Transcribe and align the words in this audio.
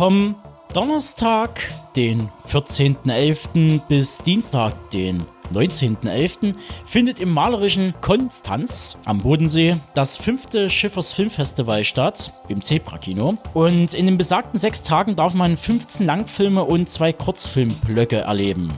Vom 0.00 0.34
Donnerstag, 0.72 1.60
den 1.94 2.30
14.11. 2.48 3.82
bis 3.86 4.16
Dienstag, 4.22 4.72
den 4.92 5.22
19.11. 5.52 6.54
findet 6.86 7.20
im 7.20 7.30
malerischen 7.34 7.92
Konstanz 8.00 8.96
am 9.04 9.18
Bodensee 9.18 9.76
das 9.92 10.16
fünfte 10.16 10.70
Schiffers 10.70 11.12
Filmfestival 11.12 11.84
statt, 11.84 12.32
im 12.48 12.62
Zebra-Kino. 12.62 13.36
Und 13.52 13.92
in 13.92 14.06
den 14.06 14.16
besagten 14.16 14.58
sechs 14.58 14.82
Tagen 14.82 15.16
darf 15.16 15.34
man 15.34 15.58
15 15.58 16.06
Langfilme 16.06 16.64
und 16.64 16.88
zwei 16.88 17.12
Kurzfilmblöcke 17.12 18.20
erleben. 18.20 18.72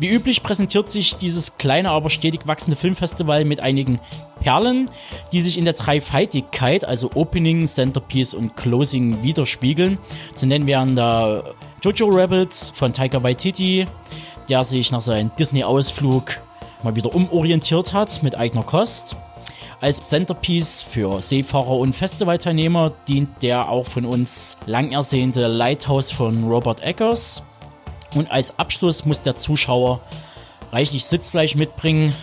Wie 0.00 0.08
üblich 0.08 0.42
präsentiert 0.42 0.90
sich 0.90 1.14
dieses 1.14 1.56
kleine, 1.56 1.90
aber 1.92 2.10
stetig 2.10 2.48
wachsende 2.48 2.76
Filmfestival 2.76 3.44
mit 3.44 3.62
einigen 3.62 4.00
Perlen, 4.42 4.90
die 5.32 5.40
sich 5.40 5.56
in 5.56 5.64
der 5.64 5.74
Dreifaltigkeit, 5.74 6.84
also 6.84 7.10
Opening, 7.14 7.66
Centerpiece 7.68 8.34
und 8.34 8.56
Closing 8.56 9.22
widerspiegeln. 9.22 9.98
Zu 10.34 10.46
nennen 10.46 10.66
wären 10.66 10.96
da 10.96 11.44
Jojo 11.82 12.08
Rabbit 12.08 12.52
von 12.52 12.92
Taika 12.92 13.22
Waititi, 13.22 13.86
der 14.48 14.64
sich 14.64 14.90
nach 14.90 15.00
seinem 15.00 15.30
Disney-Ausflug 15.38 16.40
mal 16.82 16.96
wieder 16.96 17.14
umorientiert 17.14 17.94
hat 17.94 18.22
mit 18.24 18.34
eigener 18.34 18.64
Kost. 18.64 19.16
Als 19.80 20.08
Centerpiece 20.08 20.82
für 20.82 21.22
Seefahrer 21.22 21.76
und 21.76 21.94
Festivalteilnehmer 21.94 22.92
dient 23.06 23.42
der 23.42 23.68
auch 23.68 23.86
von 23.86 24.04
uns 24.04 24.56
lang 24.66 24.92
ersehnte 24.92 25.46
Lighthouse 25.46 26.10
von 26.10 26.48
Robert 26.48 26.82
Eggers. 26.82 27.44
Und 28.14 28.30
als 28.30 28.58
Abschluss 28.58 29.04
muss 29.04 29.22
der 29.22 29.36
Zuschauer 29.36 30.00
reichlich 30.72 31.04
Sitzfleisch 31.04 31.54
mitbringen, 31.54 32.14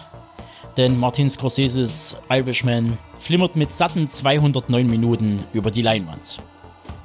denn 0.80 0.98
Martin 0.98 1.30
Scorseses 1.30 2.16
Irishman 2.30 2.98
flimmert 3.20 3.58
mit 3.58 3.74
satten 3.74 4.08
209 4.08 4.88
Minuten 4.88 5.44
über 5.52 5.72
die 5.72 5.82
Leinwand. 5.82 6.42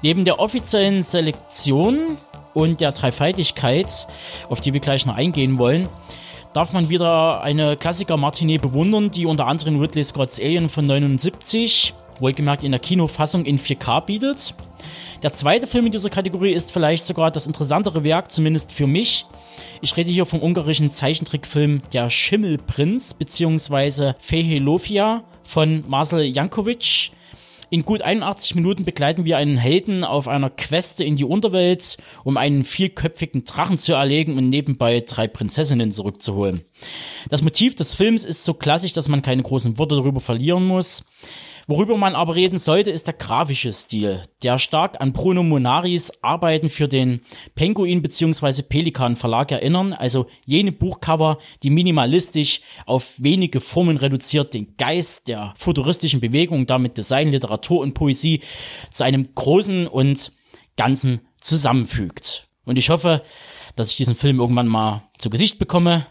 Neben 0.00 0.24
der 0.24 0.38
offiziellen 0.38 1.02
Selektion 1.02 2.18
und 2.52 2.80
der 2.80 2.92
Dreifaltigkeit, 2.92 4.06
auf 4.48 4.60
die 4.60 4.72
wir 4.74 4.80
gleich 4.80 5.06
noch 5.06 5.16
eingehen 5.16 5.58
wollen, 5.58 5.88
darf 6.52 6.72
man 6.72 6.88
wieder 6.88 7.42
eine 7.42 7.76
Klassiker-Martinet 7.76 8.62
bewundern, 8.62 9.10
die 9.10 9.26
unter 9.26 9.48
anderem 9.48 9.80
Ridley 9.80 10.04
Scott's 10.04 10.38
Alien 10.38 10.68
von 10.68 10.86
79, 10.86 11.94
wohlgemerkt 12.20 12.62
in 12.62 12.70
der 12.70 12.80
Kinofassung 12.80 13.44
in 13.44 13.58
4K 13.58 14.02
bietet. 14.02 14.54
Der 15.24 15.32
zweite 15.32 15.66
Film 15.66 15.86
in 15.86 15.92
dieser 15.92 16.10
Kategorie 16.10 16.52
ist 16.52 16.70
vielleicht 16.70 17.06
sogar 17.06 17.32
das 17.32 17.48
interessantere 17.48 18.04
Werk, 18.04 18.30
zumindest 18.30 18.70
für 18.70 18.86
mich. 18.86 19.26
Ich 19.80 19.96
rede 19.96 20.10
hier 20.10 20.26
vom 20.26 20.42
ungarischen 20.42 20.92
Zeichentrickfilm 20.92 21.82
Der 21.92 22.10
Schimmelprinz 22.10 23.14
bzw. 23.14 24.14
Fehelofia 24.18 25.24
von 25.42 25.84
Marcel 25.88 26.24
Jankovic. 26.24 27.10
In 27.70 27.84
gut 27.84 28.02
81 28.02 28.54
Minuten 28.54 28.84
begleiten 28.84 29.24
wir 29.24 29.36
einen 29.36 29.56
Helden 29.56 30.04
auf 30.04 30.28
einer 30.28 30.50
Queste 30.50 31.02
in 31.02 31.16
die 31.16 31.24
Unterwelt, 31.24 31.96
um 32.22 32.36
einen 32.36 32.64
vierköpfigen 32.64 33.44
Drachen 33.44 33.78
zu 33.78 33.94
erlegen 33.94 34.38
und 34.38 34.48
nebenbei 34.48 35.00
drei 35.00 35.26
Prinzessinnen 35.26 35.90
zurückzuholen. 35.90 36.64
Das 37.30 37.42
Motiv 37.42 37.74
des 37.74 37.94
Films 37.94 38.24
ist 38.24 38.44
so 38.44 38.54
klassisch, 38.54 38.92
dass 38.92 39.08
man 39.08 39.22
keine 39.22 39.42
großen 39.42 39.78
Worte 39.78 39.96
darüber 39.96 40.20
verlieren 40.20 40.66
muss. 40.66 41.04
Worüber 41.66 41.96
man 41.96 42.14
aber 42.14 42.34
reden 42.34 42.58
sollte, 42.58 42.90
ist 42.90 43.06
der 43.06 43.14
grafische 43.14 43.72
Stil, 43.72 44.22
der 44.42 44.58
stark 44.58 45.00
an 45.00 45.14
Bruno 45.14 45.42
Monaris 45.42 46.12
Arbeiten 46.22 46.68
für 46.68 46.88
den 46.88 47.20
Penguin 47.54 48.02
bzw. 48.02 48.62
Pelikan 48.62 49.16
Verlag 49.16 49.50
erinnern, 49.50 49.94
also 49.94 50.26
jene 50.44 50.72
Buchcover, 50.72 51.38
die 51.62 51.70
minimalistisch 51.70 52.60
auf 52.84 53.14
wenige 53.16 53.60
Formen 53.60 53.96
reduziert 53.96 54.52
den 54.52 54.76
Geist 54.76 55.28
der 55.28 55.54
futuristischen 55.56 56.20
Bewegung, 56.20 56.66
damit 56.66 56.98
Design, 56.98 57.30
Literatur 57.30 57.80
und 57.80 57.94
Poesie 57.94 58.42
zu 58.90 59.04
einem 59.04 59.34
großen 59.34 59.86
und 59.86 60.32
ganzen 60.76 61.20
zusammenfügt. 61.40 62.46
Und 62.66 62.78
ich 62.78 62.90
hoffe, 62.90 63.22
dass 63.76 63.90
ich 63.90 63.96
diesen 63.96 64.14
Film 64.14 64.38
irgendwann 64.38 64.68
mal 64.68 65.08
zu 65.18 65.30
Gesicht 65.30 65.58
bekomme. 65.58 66.06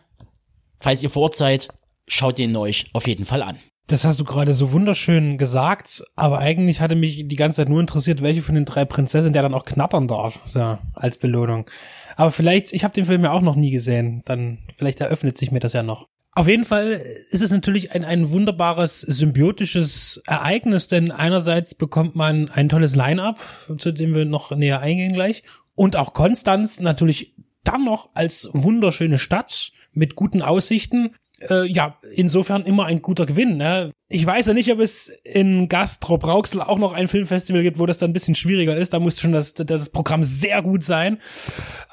Falls 0.80 1.04
ihr 1.04 1.10
vor 1.10 1.24
Ort 1.24 1.36
seid, 1.36 1.70
schaut 2.08 2.40
ihn 2.40 2.56
euch 2.56 2.88
auf 2.94 3.08
jeden 3.08 3.26
Fall 3.26 3.42
an. 3.42 3.60
Das 3.88 4.06
hast 4.06 4.20
du 4.20 4.24
gerade 4.24 4.54
so 4.54 4.72
wunderschön 4.72 5.38
gesagt, 5.38 6.04
aber 6.16 6.40
eigentlich 6.40 6.80
hatte 6.80 6.96
mich 6.96 7.28
die 7.28 7.36
ganze 7.36 7.58
Zeit 7.58 7.70
nur 7.70 7.82
interessiert, 7.82 8.22
welche 8.22 8.42
von 8.42 8.56
den 8.56 8.66
drei 8.66 8.86
Prinzessinnen 8.86 9.34
der 9.34 9.42
dann 9.42 9.54
auch 9.54 9.66
knattern 9.66 10.08
darf, 10.08 10.40
so 10.46 10.78
als 10.94 11.18
Belohnung. 11.18 11.70
Aber 12.16 12.32
vielleicht, 12.32 12.72
ich 12.72 12.86
habe 12.86 12.94
den 12.94 13.06
Film 13.06 13.26
ja 13.26 13.32
auch 13.32 13.42
noch 13.42 13.56
nie 13.56 13.72
gesehen, 13.72 14.22
dann 14.26 14.60
vielleicht 14.78 15.02
eröffnet 15.02 15.38
sich 15.38 15.52
mir 15.52 15.60
das 15.60 15.74
ja 15.74 15.84
noch. 15.84 16.08
Auf 16.36 16.48
jeden 16.48 16.64
Fall 16.64 17.00
ist 17.30 17.42
es 17.44 17.52
natürlich 17.52 17.92
ein, 17.92 18.04
ein 18.04 18.32
wunderbares 18.32 19.02
symbiotisches 19.02 20.22
Ereignis, 20.26 20.88
denn 20.88 21.12
einerseits 21.12 21.76
bekommt 21.76 22.16
man 22.16 22.50
ein 22.50 22.70
tolles 22.70 22.96
Line-up, 22.96 23.40
zu 23.78 23.92
dem 23.92 24.16
wir 24.16 24.26
noch 24.26 24.52
näher 24.52 24.80
eingehen 24.80 25.14
gleich, 25.14 25.44
und 25.76 25.96
auch 25.96 26.14
Konstanz 26.14 26.80
natürlich 26.80 27.36
dann 27.64 27.84
noch 27.84 28.10
als 28.14 28.50
wunderschöne 28.54 29.20
Stadt 29.20 29.72
mit 29.92 30.16
guten 30.16 30.42
Aussichten 30.42 31.16
äh, 31.50 31.66
ja, 31.66 31.98
insofern 32.14 32.64
immer 32.64 32.86
ein 32.86 33.02
guter 33.02 33.26
Gewinn. 33.26 33.58
Ne? 33.58 33.92
Ich 34.10 34.26
weiß 34.26 34.48
ja 34.48 34.54
nicht, 34.54 34.72
ob 34.72 34.80
es 34.80 35.12
in 35.24 35.68
Gastro 35.70 36.18
Brauxel 36.18 36.62
auch 36.62 36.80
noch 36.80 36.94
ein 36.94 37.08
Filmfestival 37.08 37.62
gibt, 37.62 37.80
wo 37.80 37.86
das 37.86 37.98
dann 37.98 38.12
ein 38.12 38.14
bisschen 38.14 38.36
schwieriger 38.36 38.76
ist. 38.76 38.94
Da 38.94 39.00
muss 39.00 39.20
schon 39.20 39.32
das, 39.32 39.54
das 39.54 39.90
Programm 39.90 40.24
sehr 40.24 40.62
gut 40.62 40.84
sein. 40.84 41.20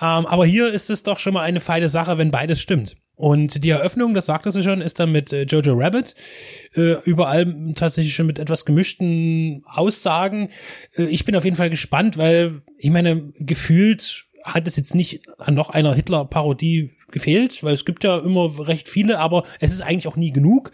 Ähm, 0.01 0.27
aber 0.27 0.47
hier 0.47 0.73
ist 0.73 0.91
es 0.91 1.03
doch 1.03 1.19
schon 1.19 1.35
mal 1.35 1.43
eine 1.43 1.61
feine 1.61 1.89
Sache, 1.89 2.19
wenn 2.19 2.31
beides 2.31 2.61
stimmt. 2.61 2.97
Und 3.21 3.65
die 3.65 3.69
Eröffnung, 3.69 4.15
das 4.15 4.25
sagte 4.25 4.51
sie 4.51 4.63
schon, 4.63 4.81
ist 4.81 4.99
dann 4.99 5.13
mit 5.13 5.31
äh, 5.31 5.43
Jojo 5.43 5.75
Rabbit. 5.75 6.15
Äh, 6.75 6.95
überall 7.05 7.75
tatsächlich 7.75 8.15
schon 8.15 8.27
mit 8.27 8.39
etwas 8.39 8.65
gemischten 8.65 9.63
Aussagen. 9.67 10.49
Äh, 10.97 11.05
ich 11.05 11.27
bin 11.27 11.37
auf 11.37 11.45
jeden 11.45 11.57
Fall 11.57 11.69
gespannt, 11.69 12.17
weil 12.17 12.63
ich 12.79 12.91
meine, 12.91 13.31
gefühlt 13.39 14.30
hat 14.45 14.67
es 14.67 14.77
jetzt 14.77 14.95
nicht 14.95 15.23
an 15.39 15.55
noch 15.55 15.71
einer 15.71 15.95
Hitler-Parodie 15.95 16.91
gefehlt, 17.11 17.63
weil 17.63 17.75
es 17.75 17.85
gibt 17.85 18.05
ja 18.05 18.19
immer 18.19 18.51
recht 18.67 18.89
viele, 18.89 19.19
aber 19.19 19.45
es 19.59 19.73
ist 19.73 19.83
eigentlich 19.83 20.07
auch 20.07 20.17
nie 20.17 20.31
genug. 20.31 20.71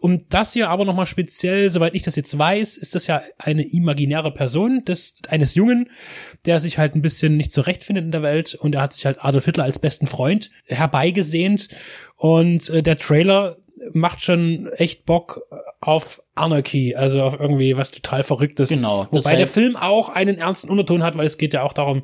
Und 0.00 0.24
das 0.30 0.52
hier 0.52 0.70
aber 0.70 0.84
nochmal 0.84 1.06
speziell, 1.06 1.70
soweit 1.70 1.94
ich 1.94 2.02
das 2.02 2.16
jetzt 2.16 2.38
weiß, 2.38 2.76
ist 2.76 2.94
das 2.94 3.06
ja 3.06 3.22
eine 3.38 3.62
imaginäre 3.62 4.32
Person 4.32 4.84
des, 4.84 5.16
eines 5.28 5.54
Jungen, 5.54 5.90
der 6.44 6.60
sich 6.60 6.78
halt 6.78 6.94
ein 6.94 7.02
bisschen 7.02 7.36
nicht 7.36 7.52
zurechtfindet 7.52 8.04
in 8.04 8.12
der 8.12 8.22
Welt 8.22 8.54
und 8.54 8.74
er 8.74 8.82
hat 8.82 8.92
sich 8.92 9.06
halt 9.06 9.24
Adolf 9.24 9.46
Hitler 9.46 9.64
als 9.64 9.78
besten 9.78 10.06
Freund 10.06 10.50
herbeigesehnt 10.66 11.68
und 12.16 12.68
äh, 12.70 12.82
der 12.82 12.98
Trailer 12.98 13.56
macht 13.92 14.22
schon 14.22 14.68
echt 14.76 15.06
Bock 15.06 15.42
auf 15.80 16.22
Anarchy, 16.34 16.94
also 16.94 17.22
auf 17.22 17.38
irgendwie 17.38 17.76
was 17.76 17.90
total 17.90 18.22
Verrücktes. 18.22 18.70
Genau. 18.70 19.06
Wobei 19.10 19.36
der 19.36 19.46
Film 19.46 19.76
auch 19.76 20.08
einen 20.08 20.38
ernsten 20.38 20.70
Unterton 20.70 21.02
hat, 21.02 21.16
weil 21.16 21.26
es 21.26 21.38
geht 21.38 21.52
ja 21.52 21.62
auch 21.62 21.72
darum, 21.72 22.02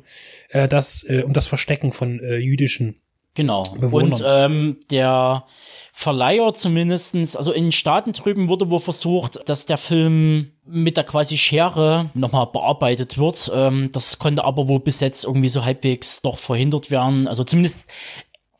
äh, 0.49 0.67
dass 0.67 1.03
äh, 1.03 1.23
um 1.25 1.33
das 1.33 1.47
Verstecken 1.47 1.91
von 1.91 2.19
äh, 2.19 2.37
jüdischen 2.37 3.01
Genau. 3.35 3.63
Bewohnern. 3.77 4.13
Und 4.13 4.23
ähm, 4.25 4.77
der 4.89 5.43
Verleiher 5.91 6.53
zumindestens, 6.53 7.35
also 7.35 7.51
in 7.51 7.65
den 7.65 7.71
Staaten 7.71 8.13
drüben 8.13 8.49
wurde 8.49 8.69
wohl 8.69 8.79
versucht, 8.79 9.47
dass 9.47 9.65
der 9.65 9.77
Film 9.77 10.51
mit 10.65 10.97
der 10.97 11.03
quasi 11.03 11.37
Schere 11.37 12.09
nochmal 12.13 12.47
bearbeitet 12.47 13.17
wird. 13.17 13.51
Ähm, 13.53 13.89
das 13.91 14.19
konnte 14.19 14.43
aber 14.43 14.67
wohl 14.67 14.79
bis 14.79 15.01
jetzt 15.01 15.25
irgendwie 15.25 15.49
so 15.49 15.63
halbwegs 15.63 16.21
doch 16.21 16.37
verhindert 16.37 16.91
werden. 16.91 17.27
Also 17.27 17.43
zumindest 17.43 17.89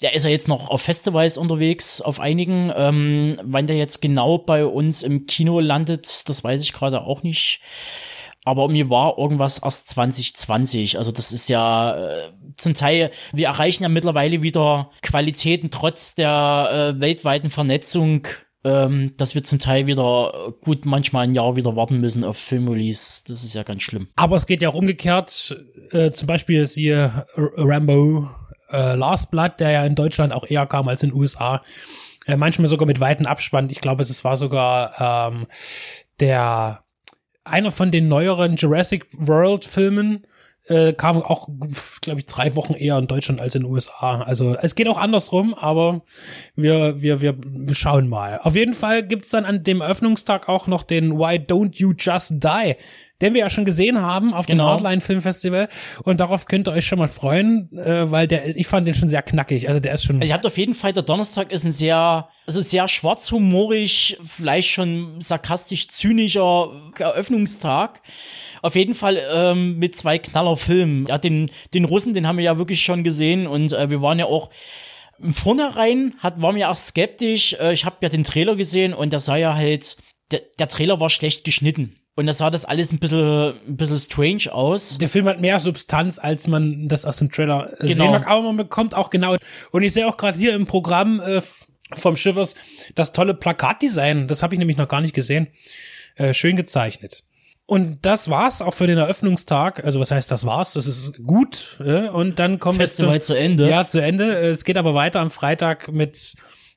der 0.01 0.13
ist 0.13 0.25
ja 0.25 0.31
jetzt 0.31 0.47
noch 0.47 0.69
auf 0.69 0.81
Festivals 0.81 1.37
unterwegs, 1.37 2.01
auf 2.01 2.19
einigen. 2.19 2.71
Ähm, 2.75 3.39
wann 3.43 3.67
der 3.67 3.77
jetzt 3.77 4.01
genau 4.01 4.37
bei 4.37 4.65
uns 4.65 5.03
im 5.03 5.25
Kino 5.25 5.59
landet, 5.59 6.27
das 6.29 6.43
weiß 6.43 6.61
ich 6.61 6.73
gerade 6.73 7.01
auch 7.01 7.23
nicht. 7.23 7.61
Aber 8.43 8.69
mir 8.69 8.89
war 8.89 9.17
irgendwas 9.17 9.57
erst 9.57 9.89
2020. 9.89 10.97
Also 10.97 11.11
das 11.11 11.31
ist 11.31 11.49
ja 11.49 11.97
äh, 11.97 12.31
zum 12.57 12.75
Teil, 12.75 13.11
wir 13.33 13.47
erreichen 13.47 13.83
ja 13.83 13.89
mittlerweile 13.89 14.43
wieder 14.43 14.91
Qualitäten 15.01 15.71
trotz 15.71 16.13
der 16.13 16.93
äh, 16.95 16.99
weltweiten 17.01 17.49
Vernetzung 17.49 18.27
ähm, 18.65 19.13
dass 19.17 19.35
wir 19.35 19.43
zum 19.43 19.59
Teil 19.59 19.85
wieder 19.85 20.53
gut 20.61 20.85
manchmal 20.85 21.25
ein 21.25 21.33
Jahr 21.33 21.55
wieder 21.55 21.75
warten 21.75 22.01
müssen 22.01 22.23
auf 22.23 22.37
Filmrelease. 22.37 23.21
Das 23.27 23.43
ist 23.43 23.53
ja 23.53 23.61
ganz 23.61 23.83
schlimm. 23.83 24.07
Aber 24.15 24.35
es 24.35 24.47
geht 24.47 24.63
ja 24.63 24.69
auch 24.69 24.75
umgekehrt. 24.75 25.55
Äh, 25.91 26.11
zum 26.11 26.27
Beispiel 26.27 26.63
ist 26.63 26.73
hier 26.73 27.27
Rambo 27.35 28.27
äh, 28.71 28.95
Last 28.95 29.31
Blood, 29.31 29.59
der 29.59 29.71
ja 29.71 29.85
in 29.85 29.95
Deutschland 29.95 30.33
auch 30.33 30.45
eher 30.45 30.65
kam 30.65 30.87
als 30.87 31.03
in 31.03 31.09
den 31.09 31.17
USA. 31.17 31.61
Äh, 32.25 32.37
manchmal 32.37 32.67
sogar 32.67 32.87
mit 32.87 32.99
weiten 32.99 33.25
Abspann. 33.25 33.69
Ich 33.69 33.81
glaube, 33.81 34.03
es 34.03 34.23
war 34.23 34.37
sogar 34.37 35.29
ähm, 35.29 35.47
der 36.19 36.83
einer 37.43 37.71
von 37.71 37.91
den 37.91 38.07
neueren 38.07 38.55
Jurassic 38.55 39.05
World 39.11 39.65
Filmen 39.65 40.25
äh, 40.67 40.93
kam 40.93 41.21
auch, 41.21 41.47
glaube 42.01 42.19
ich, 42.19 42.25
drei 42.25 42.55
Wochen 42.55 42.73
eher 42.73 42.97
in 42.97 43.07
Deutschland 43.07 43.39
als 43.39 43.55
in 43.55 43.61
den 43.61 43.71
USA. 43.71 44.21
Also 44.21 44.55
es 44.55 44.75
geht 44.75 44.87
auch 44.87 44.97
andersrum, 44.97 45.53
aber 45.53 46.01
wir, 46.55 47.01
wir, 47.01 47.21
wir 47.21 47.75
schauen 47.75 48.07
mal. 48.07 48.39
Auf 48.41 48.55
jeden 48.55 48.73
Fall 48.73 49.03
gibt's 49.03 49.29
dann 49.29 49.45
an 49.45 49.63
dem 49.63 49.81
Eröffnungstag 49.81 50.49
auch 50.49 50.67
noch 50.67 50.83
den 50.83 51.17
Why 51.17 51.35
Don't 51.35 51.75
You 51.75 51.93
Just 51.97 52.35
Die 52.43 52.73
den 53.21 53.33
wir 53.33 53.41
ja 53.41 53.49
schon 53.49 53.65
gesehen 53.65 54.01
haben 54.01 54.33
auf 54.33 54.45
dem 54.45 54.57
Genau. 54.57 54.69
Hardline 54.71 55.01
Film 55.01 55.21
Festival. 55.21 55.69
Und 56.03 56.19
darauf 56.19 56.45
könnt 56.45 56.67
ihr 56.67 56.73
euch 56.73 56.85
schon 56.85 56.99
mal 56.99 57.07
freuen, 57.07 57.69
äh, 57.77 58.09
weil 58.11 58.27
der, 58.27 58.55
ich 58.55 58.67
fand 58.67 58.87
den 58.87 58.93
schon 58.93 59.07
sehr 59.07 59.21
knackig. 59.21 59.67
Also 59.69 59.79
der 59.79 59.93
ist 59.93 60.03
schon. 60.03 60.17
Also 60.17 60.29
ihr 60.29 60.33
habt 60.33 60.45
auf 60.45 60.57
jeden 60.57 60.73
Fall, 60.73 60.93
der 60.93 61.03
Donnerstag 61.03 61.51
ist 61.51 61.63
ein 61.63 61.71
sehr, 61.71 62.27
also 62.45 62.61
sehr 62.61 62.87
schwarzhumorig, 62.87 64.17
vielleicht 64.25 64.69
schon 64.69 65.21
sarkastisch 65.21 65.87
zynischer 65.87 66.91
Eröffnungstag. 66.97 68.01
Auf 68.61 68.75
jeden 68.75 68.95
Fall 68.95 69.19
ähm, 69.31 69.77
mit 69.77 69.95
zwei 69.95 70.17
Knallerfilmen. 70.17 71.05
Ja, 71.07 71.17
den, 71.17 71.49
den 71.73 71.85
Russen, 71.85 72.13
den 72.13 72.27
haben 72.27 72.37
wir 72.37 72.45
ja 72.45 72.57
wirklich 72.57 72.83
schon 72.83 73.03
gesehen 73.03 73.47
und 73.47 73.73
äh, 73.73 73.89
wir 73.89 74.01
waren 74.01 74.19
ja 74.19 74.25
auch 74.25 74.49
im 75.19 75.33
Vornherein 75.33 76.15
hat, 76.19 76.41
waren 76.41 76.55
wir 76.55 76.63
erst 76.63 76.87
skeptisch. 76.87 77.53
Äh, 77.53 77.73
ich 77.73 77.85
habe 77.85 77.97
ja 78.01 78.09
den 78.09 78.23
Trailer 78.23 78.55
gesehen 78.55 78.93
und 78.93 79.13
der 79.13 79.19
sah 79.19 79.37
ja 79.37 79.55
halt, 79.55 79.97
der, 80.31 80.41
der 80.59 80.67
Trailer 80.67 80.99
war 80.99 81.09
schlecht 81.09 81.45
geschnitten. 81.45 81.95
Und 82.15 82.27
da 82.27 82.33
sah 82.33 82.49
das 82.49 82.63
alles 82.63 82.93
ein 82.93 82.99
bisschen, 82.99 83.53
ein 83.67 83.75
bisschen 83.77 83.97
strange 83.99 84.53
aus. 84.53 84.97
der 84.97 85.09
Film 85.09 85.25
hat 85.27 85.41
mehr 85.41 85.59
Substanz, 85.59 86.17
als 86.17 86.47
man 86.47 86.87
das 86.87 87.03
aus 87.03 87.17
dem 87.17 87.29
Trailer 87.29 87.67
äh, 87.73 87.87
Genau. 87.87 87.93
sehen 87.95 88.11
mag, 88.11 88.27
aber 88.27 88.41
man 88.41 88.55
bekommt 88.57 88.95
auch 88.95 89.09
genau. 89.09 89.35
Und 89.71 89.83
ich 89.83 89.91
sehe 89.93 90.07
auch 90.07 90.15
gerade 90.15 90.37
hier 90.37 90.53
im 90.55 90.65
Programm 90.65 91.19
äh, 91.19 91.41
vom 91.93 92.15
Schiffers 92.15 92.55
das 92.95 93.11
tolle 93.11 93.33
Plakatdesign. 93.33 94.27
Das 94.27 94.43
habe 94.43 94.55
ich 94.55 94.59
nämlich 94.59 94.77
noch 94.77 94.87
gar 94.87 95.01
nicht 95.01 95.13
gesehen. 95.13 95.47
Äh, 96.15 96.33
schön 96.33 96.55
gezeichnet. 96.55 97.23
Und 97.67 98.05
das 98.05 98.29
war's 98.29 98.61
auch 98.61 98.73
für 98.75 98.87
den 98.87 98.97
Eröffnungstag. 98.99 99.83
Also 99.83 99.99
was 99.99 100.11
heißt 100.11 100.29
das 100.31 100.45
war's? 100.45 100.73
Das 100.73 100.87
ist 100.87 101.21
gut. 101.25 101.79
Äh? 101.83 102.07
Und 102.09 102.39
dann 102.39 102.59
kommen 102.59 102.77
wir 102.79 102.87
Festival 102.87 103.21
zu 103.21 103.33
Ende. 103.33 103.67
Ja, 103.69 103.83
zu 103.85 104.01
Ende. 104.01 104.37
Äh, 104.39 104.49
Es 104.51 104.63
geht 104.63 104.77
aber 104.77 104.93
weiter 104.93 105.19
am 105.19 105.29
Freitag 105.31 105.91
mit 105.91 106.35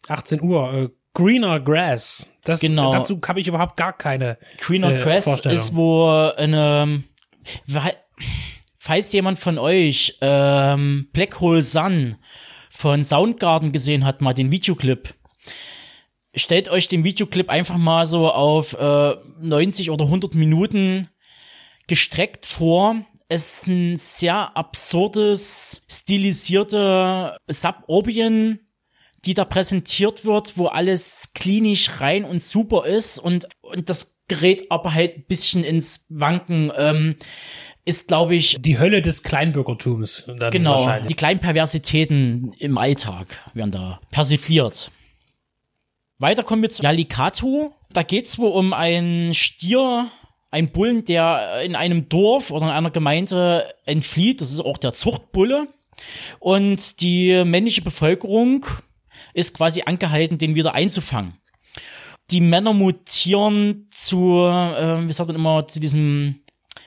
18 0.09 0.41
Uhr. 0.43 0.91
Greener 1.19 1.59
Grass. 1.61 2.31
Das, 2.45 2.61
Genau. 2.61 2.91
Dazu 2.91 3.21
habe 3.27 3.41
ich 3.41 3.49
überhaupt 3.49 3.77
gar 3.77 3.93
keine 3.93 4.39
Greener 4.59 4.91
äh, 4.93 5.21
Vorstellung. 5.21 5.57
ist 5.57 5.75
wo 5.75 6.09
eine, 6.37 7.03
weil- 7.67 7.97
falls 8.79 9.13
jemand 9.13 9.39
von 9.39 9.59
euch 9.59 10.17
ähm, 10.21 11.09
Black 11.13 11.41
Hole 11.41 11.63
Sun 11.63 12.17
von 12.71 13.03
Soundgarden 13.03 13.73
gesehen 13.73 14.05
hat, 14.05 14.21
mal 14.21 14.33
den 14.33 14.51
Videoclip. 14.53 15.15
Stellt 16.35 16.69
euch 16.69 16.87
den 16.89 17.03
Videoclip 17.05 17.51
einfach 17.51 17.77
mal 17.77 18.07
so 18.07 18.31
auf 18.31 18.75
äh, 18.75 19.17
90 19.41 19.91
oder 19.91 20.05
100 20.05 20.35
Minuten 20.35 21.09
gestreckt 21.89 22.47
vor. 22.47 22.97
Es 23.29 23.63
ist 23.63 23.67
ein 23.67 23.97
sehr 23.97 24.57
absurdes, 24.57 25.85
stilisierte 25.91 27.37
Suburbien, 27.51 28.61
die 29.25 29.35
da 29.35 29.45
präsentiert 29.45 30.25
wird, 30.25 30.57
wo 30.57 30.67
alles 30.67 31.31
klinisch 31.35 32.01
rein 32.01 32.25
und 32.25 32.43
super 32.43 32.87
ist 32.87 33.19
und, 33.19 33.49
und 33.61 33.89
das 33.89 34.23
gerät 34.29 34.71
aber 34.71 34.95
halt 34.95 35.17
ein 35.17 35.25
bisschen 35.27 35.65
ins 35.65 36.07
Wanken, 36.09 36.71
ähm, 36.77 37.17
ist, 37.85 38.09
glaube 38.09 38.35
ich, 38.35 38.59
die 38.61 38.79
Hölle 38.79 39.01
des 39.01 39.23
Kleinbürgertums. 39.23 40.27
Dann 40.39 40.51
genau, 40.51 40.73
wahrscheinlich. 40.73 41.09
die 41.09 41.15
kleinen 41.15 41.41
Perversitäten 41.41 42.53
im 42.59 42.77
Alltag 42.77 43.29
werden 43.55 43.71
da 43.71 44.01
persifliert. 44.11 44.91
Weiter 46.19 46.43
kommen 46.43 46.61
wir 46.61 46.71
zu 46.71 46.83
Jalikato. 46.83 47.73
Da 47.93 48.03
geht's 48.03 48.39
wohl 48.39 48.51
um 48.51 48.75
einen 48.75 49.33
Stier, 49.33 50.09
einen 50.51 50.71
Bullen, 50.71 51.07
der 51.07 51.63
in 51.65 51.75
einem 51.75 52.11
Dorf 52.11 52.51
oder 52.51 52.67
in 52.67 52.73
einer 52.73 52.91
Gemeinde 52.91 53.73
entflieht. 53.87 54.43
Das 54.43 54.51
ist 54.51 54.61
auch 54.61 54.77
der 54.77 54.93
Zuchtbulle. 54.93 55.69
Und 56.41 57.01
die 57.01 57.43
männliche 57.45 57.83
Bevölkerung 57.83 58.67
ist 59.35 59.55
quasi 59.55 59.83
angehalten, 59.83 60.39
den 60.39 60.55
wieder 60.55 60.75
einzufangen. 60.75 61.35
Die 62.31 62.41
Männer 62.41 62.75
mutieren 62.75 63.87
zu, 63.91 64.45
äh, 64.45 65.09
wie 65.09 65.13
sagt 65.13 65.29
man 65.29 65.37
immer, 65.37 65.67
zu 65.67 65.81
diesem 65.81 66.41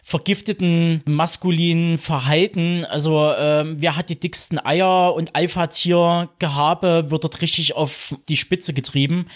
vergifteten 0.03 1.03
maskulinen 1.05 1.97
Verhalten. 1.97 2.85
Also 2.85 3.31
ähm, 3.37 3.77
wer 3.79 3.95
hat 3.95 4.09
die 4.09 4.19
dicksten 4.19 4.63
Eier 4.63 5.13
und 5.13 5.35
Alpha-Tier-Gehabe 5.35 7.11
wird 7.11 7.23
dort 7.23 7.41
richtig 7.41 7.75
auf 7.75 8.15
die 8.27 8.37
Spitze 8.37 8.73
getrieben. 8.73 9.27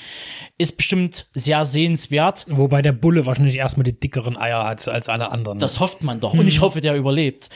Ist 0.57 0.77
bestimmt 0.77 1.27
sehr 1.33 1.65
sehenswert. 1.65 2.45
Wobei 2.49 2.81
der 2.81 2.93
Bulle 2.93 3.25
wahrscheinlich 3.25 3.57
erstmal 3.57 3.83
die 3.83 3.99
dickeren 3.99 4.37
Eier 4.37 4.65
hat 4.65 4.87
als 4.87 5.09
alle 5.09 5.31
anderen. 5.31 5.59
Das 5.59 5.79
hofft 5.79 6.03
man 6.03 6.19
doch. 6.19 6.33
Und 6.33 6.47
ich 6.47 6.61
hoffe, 6.61 6.81
der 6.81 6.95
überlebt. 6.95 7.49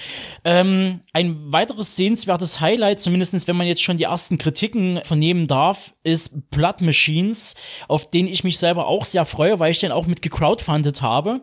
Ähm, 0.43 1.01
ein 1.13 1.51
weiteres 1.51 1.95
sehenswertes 1.95 2.61
Highlight, 2.61 2.99
zumindestens 2.99 3.47
wenn 3.47 3.55
man 3.55 3.67
jetzt 3.67 3.81
schon 3.81 3.97
die 3.97 4.03
ersten 4.03 4.37
Kritiken 4.37 4.99
vernehmen 5.03 5.47
darf, 5.47 5.93
ist 6.03 6.49
Blood 6.51 6.81
Machines, 6.81 7.55
auf 7.87 8.09
den 8.09 8.27
ich 8.27 8.43
mich 8.43 8.57
selber 8.57 8.87
auch 8.87 9.05
sehr 9.05 9.25
freue, 9.25 9.59
weil 9.59 9.71
ich 9.71 9.79
den 9.79 9.91
auch 9.91 10.05
mit 10.05 10.21
gecrowdfundet 10.21 11.01
habe. 11.01 11.41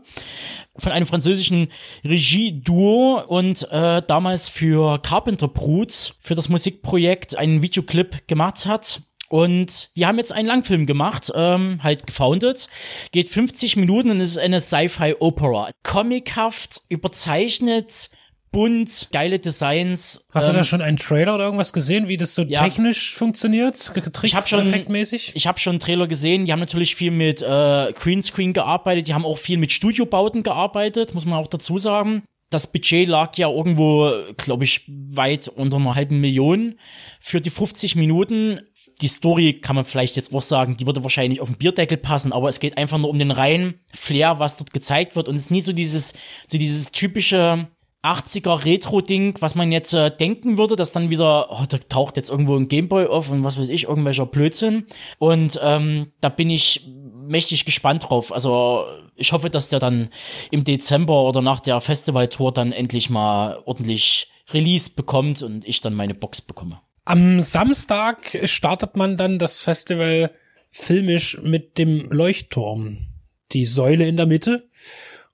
Von 0.78 0.92
einem 0.92 1.06
französischen 1.06 1.55
Regie-Duo 2.04 3.22
und 3.26 3.68
äh, 3.70 4.02
damals 4.06 4.48
für 4.48 4.98
Carpenter 4.98 5.48
Brut, 5.48 6.14
für 6.20 6.34
das 6.34 6.48
Musikprojekt, 6.48 7.36
einen 7.36 7.62
Videoclip 7.62 8.28
gemacht 8.28 8.66
hat. 8.66 9.00
Und 9.28 9.90
die 9.96 10.06
haben 10.06 10.18
jetzt 10.18 10.32
einen 10.32 10.46
Langfilm 10.46 10.86
gemacht, 10.86 11.32
ähm, 11.34 11.82
halt 11.82 12.06
gefoundet. 12.06 12.68
Geht 13.10 13.28
50 13.28 13.76
Minuten 13.76 14.10
und 14.10 14.20
ist 14.20 14.38
eine 14.38 14.60
Sci-Fi-Opera. 14.60 15.70
Comichaft, 15.82 16.82
überzeichnet, 16.88 18.10
bunt, 18.50 19.08
geile 19.12 19.38
Designs. 19.38 20.26
Hast 20.32 20.48
du 20.48 20.52
ähm, 20.52 20.58
da 20.58 20.64
schon 20.64 20.80
einen 20.80 20.96
Trailer 20.96 21.34
oder 21.34 21.44
irgendwas 21.44 21.72
gesehen, 21.72 22.08
wie 22.08 22.16
das 22.16 22.34
so 22.34 22.42
ja. 22.42 22.62
technisch 22.62 23.14
funktioniert? 23.16 23.92
Ich 24.22 24.34
hab 24.34 24.48
schon- 24.48 24.60
effektmäßig? 24.60 25.32
Ich 25.34 25.46
habe 25.46 25.58
schon 25.58 25.72
einen 25.72 25.80
Trailer 25.80 26.06
gesehen, 26.06 26.46
die 26.46 26.52
haben 26.52 26.60
natürlich 26.60 26.96
viel 26.96 27.10
mit 27.10 27.42
äh, 27.42 27.92
Greenscreen 27.92 28.52
gearbeitet, 28.52 29.08
die 29.08 29.14
haben 29.14 29.24
auch 29.24 29.38
viel 29.38 29.58
mit 29.58 29.72
Studiobauten 29.72 30.42
gearbeitet, 30.42 31.14
muss 31.14 31.26
man 31.26 31.38
auch 31.38 31.48
dazu 31.48 31.78
sagen. 31.78 32.22
Das 32.48 32.70
Budget 32.70 33.08
lag 33.08 33.36
ja 33.36 33.50
irgendwo, 33.50 34.12
glaube 34.36 34.64
ich, 34.64 34.84
weit 34.88 35.48
unter 35.48 35.78
einer 35.78 35.96
halben 35.96 36.20
Million 36.20 36.78
für 37.20 37.40
die 37.40 37.50
50 37.50 37.96
Minuten. 37.96 38.60
Die 39.02 39.08
Story 39.08 39.60
kann 39.60 39.76
man 39.76 39.84
vielleicht 39.84 40.16
jetzt 40.16 40.32
auch 40.32 40.42
sagen, 40.42 40.76
die 40.76 40.86
würde 40.86 41.02
wahrscheinlich 41.02 41.40
auf 41.40 41.48
den 41.48 41.58
Bierdeckel 41.58 41.98
passen, 41.98 42.32
aber 42.32 42.48
es 42.48 42.60
geht 42.60 42.78
einfach 42.78 42.98
nur 42.98 43.10
um 43.10 43.18
den 43.18 43.32
reinen 43.32 43.80
Flair, 43.92 44.38
was 44.38 44.56
dort 44.56 44.72
gezeigt 44.72 45.16
wird. 45.16 45.28
Und 45.28 45.34
es 45.34 45.42
ist 45.42 45.50
nie 45.50 45.60
so 45.60 45.72
dieses, 45.72 46.14
so 46.48 46.56
dieses 46.56 46.92
typische 46.92 47.68
80er 48.02 48.64
Retro-Ding, 48.64 49.36
was 49.40 49.54
man 49.54 49.72
jetzt 49.72 49.92
äh, 49.92 50.10
denken 50.14 50.58
würde, 50.58 50.76
dass 50.76 50.92
dann 50.92 51.10
wieder, 51.10 51.50
oh, 51.50 51.64
da 51.68 51.78
taucht 51.78 52.16
jetzt 52.16 52.30
irgendwo 52.30 52.56
ein 52.56 52.68
Gameboy 52.68 53.06
auf 53.06 53.30
und 53.30 53.42
was 53.42 53.58
weiß 53.58 53.68
ich, 53.68 53.84
irgendwelcher 53.84 54.26
Blödsinn. 54.26 54.86
Und 55.18 55.58
ähm, 55.62 56.12
da 56.20 56.28
bin 56.28 56.50
ich 56.50 56.86
mächtig 57.26 57.64
gespannt 57.64 58.08
drauf. 58.08 58.32
Also 58.32 58.84
ich 59.16 59.32
hoffe, 59.32 59.50
dass 59.50 59.70
der 59.70 59.80
dann 59.80 60.10
im 60.50 60.64
Dezember 60.64 61.24
oder 61.24 61.42
nach 61.42 61.60
der 61.60 61.80
Festivaltour 61.80 62.52
dann 62.52 62.72
endlich 62.72 63.10
mal 63.10 63.60
ordentlich 63.64 64.30
Release 64.52 64.90
bekommt 64.90 65.42
und 65.42 65.66
ich 65.66 65.80
dann 65.80 65.94
meine 65.94 66.14
Box 66.14 66.40
bekomme. 66.40 66.80
Am 67.04 67.40
Samstag 67.40 68.38
startet 68.44 68.96
man 68.96 69.16
dann 69.16 69.38
das 69.38 69.62
Festival 69.62 70.30
filmisch 70.68 71.38
mit 71.42 71.78
dem 71.78 72.10
Leuchtturm. 72.10 73.06
Die 73.52 73.64
Säule 73.64 74.06
in 74.06 74.16
der 74.16 74.26
Mitte. 74.26 74.68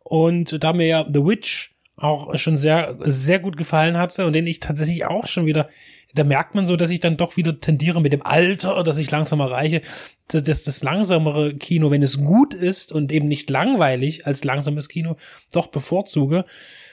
Und 0.05 0.63
da 0.63 0.73
mir 0.73 0.87
ja 0.87 1.07
The 1.07 1.25
Witch 1.25 1.72
auch 2.03 2.37
schon 2.37 2.57
sehr, 2.57 2.97
sehr 3.01 3.39
gut 3.39 3.57
gefallen 3.57 3.97
hatte 3.97 4.27
und 4.27 4.33
den 4.33 4.47
ich 4.47 4.61
tatsächlich 4.61 5.05
auch 5.05 5.27
schon 5.27 5.47
wieder, 5.47 5.69
da 6.15 6.25
merkt 6.25 6.55
man 6.55 6.67
so, 6.67 6.77
dass 6.77 6.91
ich 6.91 7.01
dann 7.01 7.17
doch 7.17 7.37
wieder 7.37 7.61
tendiere 7.61 8.01
mit 8.01 8.13
dem 8.13 8.23
Alter, 8.23 8.83
dass 8.83 8.99
ich 8.99 9.11
langsam 9.11 9.41
erreiche, 9.41 9.81
dass 10.29 10.43
das, 10.43 10.65
das 10.65 10.83
langsamere 10.83 11.55
Kino, 11.55 11.91
wenn 11.91 12.03
es 12.03 12.19
gut 12.23 12.55
ist 12.55 12.93
und 12.93 13.13
eben 13.13 13.29
nicht 13.29 13.49
langweilig 13.51 14.27
als 14.27 14.45
langsames 14.45 14.89
Kino, 14.89 15.17
doch 15.53 15.69
bevorzuge, 15.69 16.45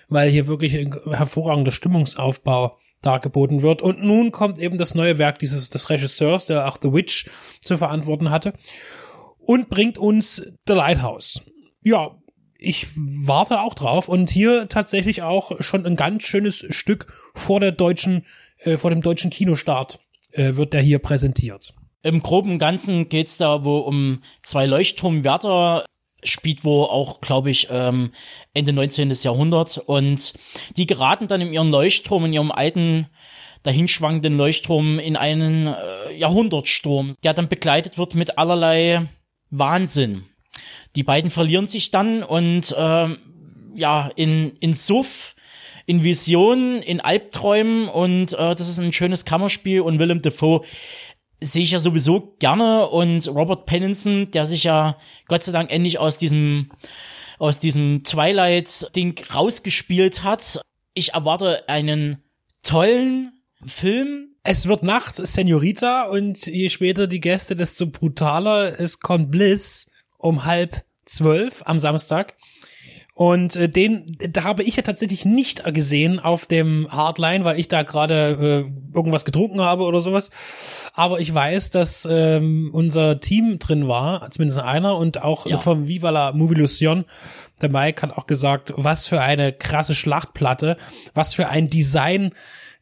weil 0.07 0.29
hier 0.29 0.47
wirklich 0.47 0.77
ein 0.77 0.95
hervorragender 1.11 1.71
Stimmungsaufbau 1.71 2.77
dargeboten 3.01 3.61
wird. 3.61 3.81
Und 3.81 4.03
nun 4.03 4.31
kommt 4.31 4.59
eben 4.59 4.77
das 4.77 4.95
neue 4.95 5.17
Werk 5.17 5.39
dieses 5.39 5.69
des 5.69 5.89
Regisseurs, 5.89 6.45
der 6.45 6.67
auch 6.67 6.77
The 6.81 6.93
Witch 6.93 7.29
zu 7.61 7.77
verantworten 7.77 8.29
hatte, 8.29 8.53
und 9.39 9.69
bringt 9.69 9.97
uns 9.97 10.51
The 10.67 10.73
Lighthouse. 10.73 11.41
Ja, 11.81 12.18
ich 12.59 12.87
warte 12.95 13.61
auch 13.61 13.73
drauf 13.73 14.09
und 14.09 14.29
hier 14.29 14.67
tatsächlich 14.67 15.23
auch 15.23 15.61
schon 15.61 15.85
ein 15.85 15.95
ganz 15.95 16.23
schönes 16.23 16.65
Stück 16.69 17.07
vor 17.33 17.59
der 17.59 17.71
deutschen, 17.71 18.25
äh, 18.59 18.77
vor 18.77 18.89
dem 18.89 19.01
deutschen 19.01 19.31
Kinostart 19.31 19.99
äh, 20.33 20.55
wird 20.55 20.73
der 20.73 20.81
hier 20.81 20.99
präsentiert. 20.99 21.73
Im 22.01 22.21
groben 22.21 22.59
Ganzen 22.59 23.09
geht's 23.09 23.37
da 23.37 23.63
wo 23.63 23.79
um 23.79 24.21
zwei 24.43 24.65
Leuchtturmwärter, 24.65 25.85
spielt 26.23 26.65
wo 26.65 26.83
auch, 26.83 27.21
glaube 27.21 27.49
ich, 27.49 27.67
ähm, 27.71 28.11
Ende 28.53 28.73
19. 28.73 29.11
Jahrhundert. 29.23 29.77
Und 29.77 30.33
die 30.75 30.85
geraten 30.85 31.27
dann 31.27 31.41
in 31.41 31.53
ihren 31.53 31.71
Leuchtturm, 31.71 32.25
in 32.25 32.33
ihrem 32.33 32.51
alten, 32.51 33.07
dahinschwankenden 33.63 34.37
Leuchtturm 34.37 34.99
in 34.99 35.17
einen 35.17 35.67
äh, 35.67 36.13
Jahrhundertsturm, 36.15 37.15
der 37.23 37.33
dann 37.33 37.49
begleitet 37.49 37.97
wird 37.97 38.15
mit 38.15 38.37
allerlei 38.37 39.07
Wahnsinn. 39.49 40.25
Die 40.95 41.03
beiden 41.03 41.29
verlieren 41.29 41.65
sich 41.65 41.91
dann 41.91 42.23
und 42.23 42.73
ähm, 42.77 43.17
ja, 43.75 44.09
in, 44.15 44.55
in 44.59 44.73
Suff, 44.73 45.35
in 45.85 46.03
Visionen, 46.03 46.81
in 46.81 46.99
Albträumen 46.99 47.87
und 47.87 48.33
äh, 48.33 48.55
das 48.55 48.69
ist 48.69 48.79
ein 48.79 48.93
schönes 48.93 49.25
Kammerspiel 49.25 49.81
und 49.81 49.99
Willem 49.99 50.21
Dafoe 50.21 50.61
sehe 51.41 51.63
ich 51.63 51.71
ja 51.71 51.79
sowieso 51.79 52.35
gerne 52.39 52.89
und 52.89 53.27
Robert 53.27 53.65
Pattinson, 53.65 54.31
der 54.31 54.45
sich 54.45 54.63
ja 54.63 54.97
Gott 55.27 55.43
sei 55.43 55.51
Dank 55.51 55.71
endlich 55.71 55.99
aus 55.99 56.17
diesem 56.17 56.71
aus 57.37 57.59
diesem 57.59 58.03
Twilight-Ding 58.03 59.23
rausgespielt 59.33 60.23
hat. 60.23 60.61
Ich 60.93 61.13
erwarte 61.13 61.69
einen 61.69 62.21
tollen 62.63 63.31
Film. 63.65 64.35
Es 64.43 64.67
wird 64.67 64.83
Nacht, 64.83 65.15
Senorita, 65.15 66.03
und 66.03 66.45
je 66.45 66.69
später 66.69 67.07
die 67.07 67.21
Gäste, 67.21 67.55
desto 67.55 67.87
brutaler. 67.87 68.77
Es 68.77 68.99
kommt 68.99 69.31
Bliss 69.31 69.89
um 70.19 70.45
halb 70.45 70.83
zwölf 71.05 71.63
am 71.65 71.79
Samstag. 71.79 72.35
Und 73.19 73.57
äh, 73.57 73.67
den, 73.67 74.17
da 74.29 74.45
habe 74.45 74.63
ich 74.63 74.77
ja 74.77 74.81
tatsächlich 74.81 75.25
nicht 75.25 75.65
gesehen 75.73 76.19
auf 76.19 76.45
dem 76.45 76.87
Hardline, 76.89 77.43
weil 77.43 77.59
ich 77.59 77.67
da 77.67 77.83
gerade 77.83 78.65
äh, 78.69 78.95
irgendwas 78.95 79.25
getrunken 79.25 79.59
habe 79.59 79.83
oder 79.83 79.99
sowas. 79.99 80.29
Aber 80.93 81.19
ich 81.19 81.33
weiß, 81.33 81.69
dass 81.71 82.07
ähm, 82.09 82.69
unser 82.71 83.19
Team 83.19 83.59
drin 83.59 83.89
war, 83.89 84.31
zumindest 84.31 84.61
einer, 84.61 84.95
und 84.95 85.21
auch 85.21 85.45
ja. 85.47 85.57
vom 85.57 85.89
Viva 85.89 86.11
la 86.11 86.31
Movilusion. 86.31 87.03
Der 87.61 87.67
Mike 87.67 88.03
hat 88.03 88.17
auch 88.17 88.25
gesagt, 88.25 88.73
was 88.77 89.09
für 89.09 89.19
eine 89.19 89.51
krasse 89.51 89.95
Schlachtplatte, 89.95 90.77
was 91.13 91.33
für 91.33 91.49
ein 91.49 91.69
Design. 91.69 92.31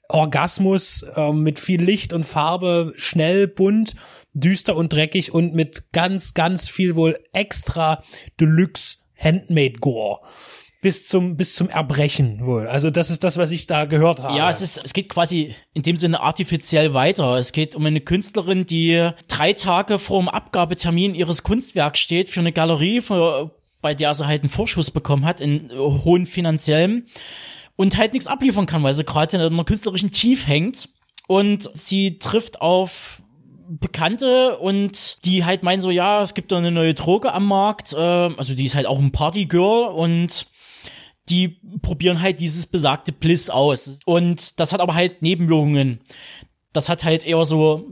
Orgasmus 0.09 1.03
äh, 1.15 1.31
mit 1.31 1.59
viel 1.59 1.81
Licht 1.81 2.13
und 2.13 2.25
Farbe, 2.25 2.93
schnell, 2.97 3.47
bunt, 3.47 3.95
düster 4.33 4.75
und 4.75 4.93
dreckig 4.93 5.33
und 5.33 5.53
mit 5.53 5.91
ganz, 5.91 6.33
ganz 6.33 6.69
viel 6.69 6.95
wohl 6.95 7.19
extra 7.33 8.03
Deluxe 8.39 8.97
Handmade 9.15 9.79
Gore 9.79 10.19
bis 10.81 11.07
zum 11.07 11.37
bis 11.37 11.55
zum 11.55 11.69
Erbrechen 11.69 12.45
wohl. 12.45 12.67
Also 12.67 12.89
das 12.89 13.09
ist 13.09 13.23
das, 13.23 13.37
was 13.37 13.51
ich 13.51 13.67
da 13.67 13.85
gehört 13.85 14.21
habe. 14.21 14.37
Ja, 14.37 14.49
es 14.49 14.61
ist 14.61 14.79
es 14.83 14.93
geht 14.93 15.09
quasi 15.09 15.55
in 15.73 15.81
dem 15.81 15.95
Sinne 15.95 16.21
artifiziell 16.21 16.93
weiter. 16.93 17.35
Es 17.35 17.51
geht 17.51 17.75
um 17.75 17.85
eine 17.85 18.01
Künstlerin, 18.01 18.65
die 18.65 19.09
drei 19.27 19.53
Tage 19.53 19.97
vor 19.99 20.21
dem 20.21 20.29
Abgabetermin 20.29 21.15
ihres 21.15 21.43
Kunstwerks 21.43 21.99
steht 21.99 22.29
für 22.29 22.41
eine 22.41 22.51
Galerie, 22.51 23.01
für, 23.01 23.51
bei 23.81 23.95
der 23.95 24.13
sie 24.13 24.27
halt 24.27 24.43
einen 24.43 24.49
Vorschuss 24.49 24.91
bekommen 24.91 25.25
hat 25.25 25.41
in 25.41 25.71
hohen 25.71 26.25
finanziellen 26.25 27.07
und 27.77 27.97
halt 27.97 28.13
nichts 28.13 28.27
abliefern 28.27 28.65
kann, 28.65 28.83
weil 28.83 28.93
sie 28.93 29.05
gerade 29.05 29.37
in 29.37 29.41
einer 29.41 29.63
künstlerischen 29.63 30.11
Tief 30.11 30.47
hängt 30.47 30.89
und 31.27 31.69
sie 31.73 32.19
trifft 32.19 32.59
auf 32.61 33.21
Bekannte 33.69 34.57
und 34.57 35.23
die 35.25 35.45
halt 35.45 35.63
meinen 35.63 35.81
so, 35.81 35.89
ja, 35.89 36.21
es 36.21 36.33
gibt 36.33 36.51
da 36.51 36.57
eine 36.57 36.71
neue 36.71 36.93
Droge 36.93 37.33
am 37.33 37.45
Markt, 37.47 37.93
äh, 37.93 37.97
also 37.97 38.53
die 38.53 38.65
ist 38.65 38.75
halt 38.75 38.87
auch 38.87 38.99
ein 38.99 39.11
Partygirl 39.11 39.87
und 39.87 40.47
die 41.29 41.59
probieren 41.81 42.21
halt 42.21 42.39
dieses 42.39 42.67
besagte 42.67 43.11
Bliss 43.11 43.49
aus. 43.49 43.99
Und 44.05 44.59
das 44.59 44.71
hat 44.71 44.79
aber 44.79 44.95
halt 44.95 45.21
Nebenwirkungen. 45.21 45.99
Das 46.71 46.87
hat 46.87 47.03
halt 47.03 47.25
eher 47.25 47.43
so 47.43 47.85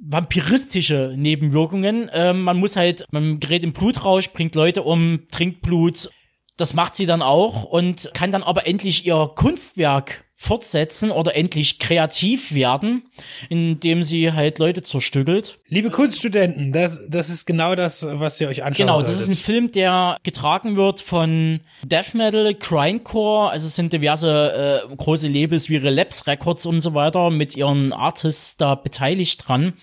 vampiristische 0.00 1.14
Nebenwirkungen. 1.16 2.10
Ähm, 2.12 2.42
man 2.42 2.58
muss 2.58 2.76
halt, 2.76 3.06
man 3.10 3.40
gerät 3.40 3.64
im 3.64 3.72
Blutrausch, 3.72 4.30
bringt 4.32 4.54
Leute 4.54 4.82
um, 4.82 5.26
trinkt 5.30 5.62
Blut. 5.62 6.10
Das 6.56 6.74
macht 6.74 6.94
sie 6.94 7.06
dann 7.06 7.22
auch 7.22 7.64
und 7.64 8.10
kann 8.14 8.30
dann 8.30 8.42
aber 8.42 8.66
endlich 8.66 9.06
ihr 9.06 9.30
Kunstwerk 9.34 10.24
fortsetzen 10.34 11.12
oder 11.12 11.36
endlich 11.36 11.78
kreativ 11.78 12.52
werden, 12.52 13.04
indem 13.48 14.02
sie 14.02 14.32
halt 14.32 14.58
Leute 14.58 14.82
zerstückelt. 14.82 15.58
Liebe 15.68 15.90
Kunststudenten, 15.90 16.72
das, 16.72 17.00
das 17.08 17.30
ist 17.30 17.46
genau 17.46 17.76
das, 17.76 18.06
was 18.10 18.40
ihr 18.40 18.48
euch 18.48 18.64
anschauen 18.64 18.86
Genau, 18.88 18.98
solltet. 18.98 19.14
das 19.14 19.22
ist 19.22 19.28
ein 19.28 19.36
Film, 19.36 19.70
der 19.70 20.18
getragen 20.24 20.76
wird 20.76 21.00
von 21.00 21.60
Death 21.84 22.14
Metal, 22.14 22.54
Grindcore, 22.54 23.50
also 23.50 23.68
es 23.68 23.76
sind 23.76 23.92
diverse 23.92 24.82
äh, 24.90 24.96
große 24.96 25.28
Labels 25.28 25.70
wie 25.70 25.76
Relapse 25.76 26.26
Records 26.26 26.66
und 26.66 26.80
so 26.80 26.92
weiter 26.92 27.30
mit 27.30 27.56
ihren 27.56 27.92
Artists 27.92 28.56
da 28.56 28.74
beteiligt 28.74 29.46
dran. 29.46 29.74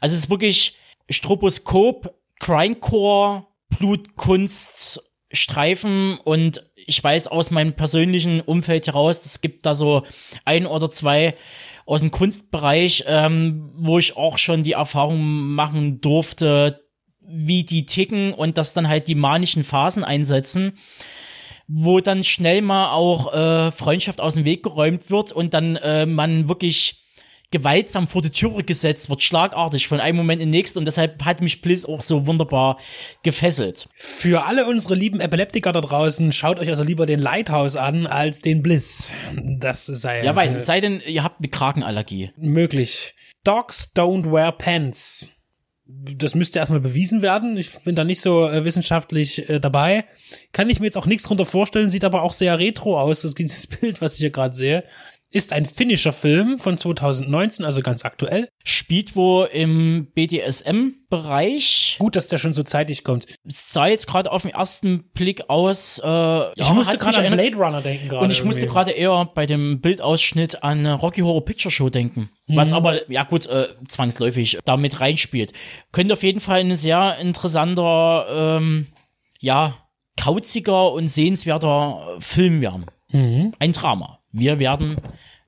Also 0.00 0.14
es 0.16 0.22
ist 0.22 0.30
wirklich 0.30 0.76
Stroboskop, 1.10 2.12
Grindcore, 2.40 3.46
Blutkunst 3.78 5.00
Streifen 5.32 6.18
und 6.18 6.64
ich 6.74 7.02
weiß 7.02 7.28
aus 7.28 7.50
meinem 7.50 7.74
persönlichen 7.74 8.40
Umfeld 8.40 8.86
heraus, 8.86 9.24
es 9.24 9.40
gibt 9.40 9.66
da 9.66 9.74
so 9.74 10.04
ein 10.44 10.66
oder 10.66 10.90
zwei 10.90 11.34
aus 11.86 12.00
dem 12.00 12.10
Kunstbereich, 12.10 13.04
ähm, 13.06 13.70
wo 13.74 13.98
ich 13.98 14.16
auch 14.16 14.38
schon 14.38 14.62
die 14.62 14.72
Erfahrung 14.72 15.20
machen 15.54 16.00
durfte, 16.00 16.84
wie 17.20 17.64
die 17.64 17.86
ticken 17.86 18.34
und 18.34 18.58
dass 18.58 18.74
dann 18.74 18.88
halt 18.88 19.08
die 19.08 19.14
manischen 19.14 19.64
Phasen 19.64 20.04
einsetzen, 20.04 20.78
wo 21.66 22.00
dann 22.00 22.24
schnell 22.24 22.62
mal 22.62 22.92
auch 22.92 23.32
äh, 23.32 23.70
Freundschaft 23.72 24.20
aus 24.20 24.34
dem 24.34 24.44
Weg 24.44 24.62
geräumt 24.62 25.10
wird 25.10 25.32
und 25.32 25.54
dann 25.54 25.76
äh, 25.76 26.06
man 26.06 26.48
wirklich 26.48 27.01
gewaltsam 27.52 28.08
vor 28.08 28.22
die 28.22 28.30
Türe 28.30 28.64
gesetzt 28.64 29.08
wird, 29.08 29.22
schlagartig 29.22 29.86
von 29.86 30.00
einem 30.00 30.16
Moment 30.16 30.42
in 30.42 30.48
den 30.48 30.58
nächsten 30.58 30.80
und 30.80 30.86
deshalb 30.86 31.24
hat 31.24 31.40
mich 31.40 31.62
Bliss 31.62 31.86
auch 31.86 32.02
so 32.02 32.26
wunderbar 32.26 32.78
gefesselt. 33.22 33.88
Für 33.94 34.46
alle 34.46 34.66
unsere 34.66 34.96
lieben 34.96 35.20
Epileptiker 35.20 35.70
da 35.70 35.80
draußen, 35.80 36.32
schaut 36.32 36.58
euch 36.58 36.68
also 36.68 36.82
lieber 36.82 37.06
den 37.06 37.20
Lighthouse 37.20 37.76
an 37.76 38.06
als 38.08 38.40
den 38.40 38.62
Bliss. 38.62 39.12
Das 39.58 39.86
sei 39.86 40.24
Ja, 40.24 40.34
weiß, 40.34 40.54
es 40.54 40.66
sei 40.66 40.80
denn, 40.80 41.00
ihr 41.06 41.22
habt 41.22 41.40
eine 41.40 41.48
Kragenallergie. 41.48 42.32
Möglich. 42.36 43.14
Dogs 43.44 43.92
don't 43.94 44.32
wear 44.32 44.52
pants. 44.52 45.30
Das 45.84 46.34
müsste 46.34 46.58
erstmal 46.58 46.80
bewiesen 46.80 47.20
werden. 47.20 47.56
Ich 47.58 47.70
bin 47.84 47.94
da 47.94 48.04
nicht 48.04 48.20
so 48.20 48.48
äh, 48.48 48.64
wissenschaftlich 48.64 49.50
äh, 49.50 49.60
dabei. 49.60 50.04
Kann 50.52 50.70
ich 50.70 50.80
mir 50.80 50.86
jetzt 50.86 50.96
auch 50.96 51.06
nichts 51.06 51.24
drunter 51.24 51.44
vorstellen, 51.44 51.90
sieht 51.90 52.04
aber 52.04 52.22
auch 52.22 52.32
sehr 52.32 52.58
retro 52.58 52.98
aus, 52.98 53.22
das 53.22 53.34
dieses 53.34 53.66
Bild, 53.80 54.00
was 54.00 54.14
ich 54.14 54.20
hier 54.20 54.30
gerade 54.30 54.54
sehe 54.54 54.84
ist 55.32 55.52
ein 55.52 55.64
finnischer 55.64 56.12
Film 56.12 56.58
von 56.58 56.76
2019, 56.76 57.64
also 57.64 57.80
ganz 57.80 58.04
aktuell. 58.04 58.48
Spielt 58.64 59.16
wo 59.16 59.44
im 59.44 60.08
BDSM-Bereich. 60.14 61.96
Gut, 61.98 62.16
dass 62.16 62.28
der 62.28 62.38
schon 62.38 62.52
so 62.54 62.62
zeitig 62.62 63.02
kommt. 63.02 63.26
Sah 63.44 63.86
jetzt 63.86 64.06
gerade 64.06 64.30
auf 64.30 64.42
den 64.42 64.52
ersten 64.52 65.10
Blick 65.14 65.48
aus. 65.48 65.98
Äh, 65.98 66.52
ich 66.52 66.68
ja, 66.68 66.74
musste 66.74 66.98
gerade 66.98 67.26
an 67.26 67.32
Blade 67.32 67.56
Runner 67.56 67.80
denken 67.80 68.08
gerade. 68.08 68.24
Und 68.24 68.30
ich 68.30 68.38
irgendwie. 68.38 68.56
musste 68.56 68.66
gerade 68.66 68.90
eher 68.90 69.30
bei 69.34 69.46
dem 69.46 69.80
Bildausschnitt 69.80 70.62
an 70.62 70.86
Rocky 70.86 71.22
Horror 71.22 71.44
Picture 71.44 71.72
Show 71.72 71.88
denken. 71.88 72.28
Mhm. 72.46 72.56
Was 72.56 72.72
aber, 72.72 73.10
ja 73.10 73.24
gut, 73.24 73.46
äh, 73.46 73.68
zwangsläufig 73.88 74.58
damit 74.64 75.00
reinspielt. 75.00 75.54
Könnte 75.92 76.12
auf 76.12 76.22
jeden 76.22 76.40
Fall 76.40 76.60
ein 76.60 76.76
sehr 76.76 77.16
interessanter, 77.18 78.58
ähm, 78.58 78.88
ja, 79.40 79.78
kauziger 80.20 80.92
und 80.92 81.08
sehenswerter 81.08 82.16
Film 82.18 82.60
werden. 82.60 82.86
Mhm. 83.10 83.54
Ein 83.58 83.72
Drama. 83.72 84.18
Wir 84.30 84.58
werden 84.58 84.96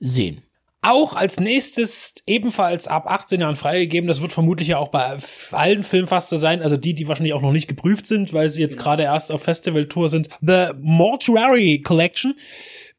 sehen. 0.00 0.42
Auch 0.82 1.16
als 1.16 1.40
nächstes 1.40 2.14
ebenfalls 2.26 2.88
ab 2.88 3.10
18 3.10 3.40
Jahren 3.40 3.56
freigegeben. 3.56 4.06
Das 4.06 4.20
wird 4.20 4.32
vermutlich 4.32 4.68
ja 4.68 4.76
auch 4.76 4.88
bei 4.88 5.16
allen 5.52 5.82
Filmen 5.82 6.06
fast 6.06 6.28
so 6.28 6.36
sein. 6.36 6.60
Also 6.60 6.76
die, 6.76 6.94
die 6.94 7.08
wahrscheinlich 7.08 7.32
auch 7.32 7.40
noch 7.40 7.52
nicht 7.52 7.68
geprüft 7.68 8.04
sind, 8.06 8.34
weil 8.34 8.50
sie 8.50 8.60
jetzt 8.60 8.78
gerade 8.78 9.04
erst 9.04 9.32
auf 9.32 9.42
Festivaltour 9.42 10.10
sind. 10.10 10.28
The 10.42 10.72
Mortuary 10.78 11.80
Collection 11.80 12.34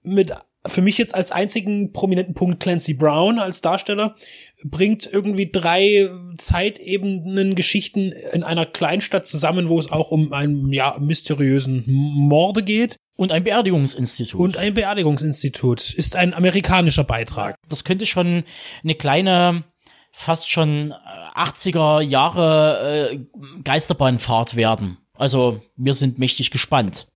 mit 0.01 0.33
für 0.67 0.81
mich 0.81 0.97
jetzt 0.97 1.15
als 1.15 1.31
einzigen 1.31 1.91
prominenten 1.93 2.33
Punkt 2.33 2.59
Clancy 2.59 2.93
Brown 2.93 3.39
als 3.39 3.61
Darsteller 3.61 4.15
bringt 4.63 5.07
irgendwie 5.11 5.51
drei 5.51 6.09
Zeitebenen 6.37 7.55
Geschichten 7.55 8.13
in 8.33 8.43
einer 8.43 8.65
Kleinstadt 8.65 9.25
zusammen, 9.25 9.69
wo 9.69 9.79
es 9.79 9.91
auch 9.91 10.11
um 10.11 10.33
einen 10.33 10.71
ja 10.71 10.97
mysteriösen 10.99 11.83
Morde 11.87 12.63
geht. 12.63 12.97
Und 13.17 13.31
ein 13.31 13.45
Beerdigungsinstitut. 13.45 14.39
Und 14.39 14.57
ein 14.57 14.73
Beerdigungsinstitut 14.73 15.93
ist 15.93 16.17
ein 16.17 16.33
amerikanischer 16.33 17.05
Beitrag. 17.05 17.55
Das 17.69 17.85
könnte 17.85 18.05
schon 18.05 18.43
eine 18.83 18.95
kleine, 18.95 19.63
fast 20.11 20.49
schon 20.49 20.93
80er 21.33 22.01
äh, 22.01 22.03
Jahre 22.03 23.11
äh, 23.11 23.19
Geisterbahnfahrt 23.63 24.57
werden. 24.57 24.97
Also 25.13 25.61
wir 25.77 25.93
sind 25.93 26.19
mächtig 26.19 26.51
gespannt. 26.51 27.07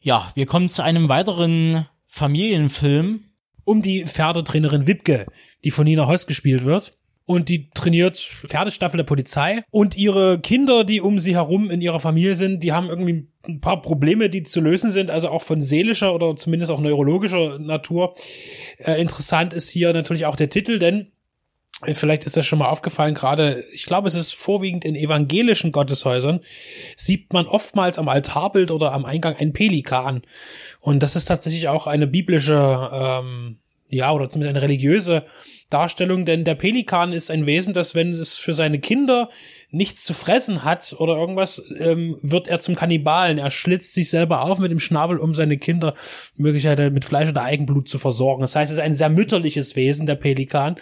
Ja, 0.00 0.30
wir 0.34 0.44
kommen 0.44 0.68
zu 0.68 0.82
einem 0.82 1.08
weiteren 1.08 1.86
Familienfilm. 2.16 3.24
Um 3.64 3.82
die 3.82 4.06
Pferdetrainerin 4.06 4.86
Wipke, 4.86 5.26
die 5.64 5.70
von 5.72 5.84
Nina 5.84 6.08
Hoss 6.08 6.26
gespielt 6.26 6.64
wird 6.64 6.96
und 7.26 7.48
die 7.48 7.68
trainiert 7.70 8.16
Pferdestaffel 8.16 8.96
der 8.96 9.04
Polizei 9.04 9.64
und 9.70 9.96
ihre 9.96 10.38
Kinder, 10.38 10.84
die 10.84 11.00
um 11.00 11.18
sie 11.18 11.34
herum 11.34 11.70
in 11.70 11.80
ihrer 11.80 12.00
Familie 12.00 12.36
sind, 12.36 12.62
die 12.62 12.72
haben 12.72 12.88
irgendwie 12.88 13.28
ein 13.46 13.60
paar 13.60 13.82
Probleme, 13.82 14.30
die 14.30 14.44
zu 14.44 14.60
lösen 14.60 14.90
sind, 14.90 15.10
also 15.10 15.28
auch 15.28 15.42
von 15.42 15.60
seelischer 15.60 16.14
oder 16.14 16.36
zumindest 16.36 16.70
auch 16.70 16.80
neurologischer 16.80 17.58
Natur. 17.58 18.14
Äh, 18.78 19.00
interessant 19.00 19.52
ist 19.52 19.68
hier 19.68 19.92
natürlich 19.92 20.24
auch 20.24 20.36
der 20.36 20.48
Titel, 20.48 20.78
denn 20.78 21.12
Vielleicht 21.92 22.24
ist 22.24 22.38
das 22.38 22.46
schon 22.46 22.58
mal 22.58 22.68
aufgefallen, 22.68 23.14
gerade, 23.14 23.62
ich 23.70 23.84
glaube, 23.84 24.08
es 24.08 24.14
ist 24.14 24.34
vorwiegend 24.34 24.86
in 24.86 24.96
evangelischen 24.96 25.72
Gotteshäusern, 25.72 26.40
sieht 26.96 27.34
man 27.34 27.46
oftmals 27.46 27.98
am 27.98 28.08
Altarbild 28.08 28.70
oder 28.70 28.92
am 28.92 29.04
Eingang 29.04 29.36
ein 29.36 29.52
Pelikan. 29.52 30.22
Und 30.80 31.02
das 31.02 31.16
ist 31.16 31.26
tatsächlich 31.26 31.68
auch 31.68 31.86
eine 31.86 32.06
biblische, 32.06 32.90
ähm, 32.92 33.58
ja, 33.90 34.10
oder 34.12 34.30
zumindest 34.30 34.56
eine 34.56 34.62
religiöse 34.62 35.26
Darstellung, 35.70 36.24
denn 36.24 36.44
der 36.44 36.54
Pelikan 36.54 37.12
ist 37.12 37.30
ein 37.30 37.46
Wesen, 37.46 37.74
das, 37.74 37.94
wenn 37.94 38.12
es 38.12 38.36
für 38.36 38.54
seine 38.54 38.78
Kinder 38.78 39.30
nichts 39.70 40.04
zu 40.04 40.14
fressen 40.14 40.62
hat 40.62 40.94
oder 40.98 41.16
irgendwas, 41.16 41.62
ähm, 41.78 42.16
wird 42.22 42.46
er 42.46 42.60
zum 42.60 42.76
Kannibalen. 42.76 43.38
Er 43.38 43.50
schlitzt 43.50 43.94
sich 43.94 44.10
selber 44.10 44.42
auf 44.42 44.58
mit 44.58 44.70
dem 44.70 44.78
Schnabel, 44.78 45.18
um 45.18 45.34
seine 45.34 45.58
Kinder 45.58 45.94
möglicherweise 46.36 46.90
mit 46.90 47.04
Fleisch 47.04 47.28
oder 47.28 47.42
Eigenblut 47.42 47.88
zu 47.88 47.98
versorgen. 47.98 48.42
Das 48.42 48.54
heißt, 48.54 48.70
es 48.70 48.78
ist 48.78 48.84
ein 48.84 48.94
sehr 48.94 49.08
mütterliches 49.08 49.74
Wesen, 49.74 50.06
der 50.06 50.14
Pelikan. 50.14 50.76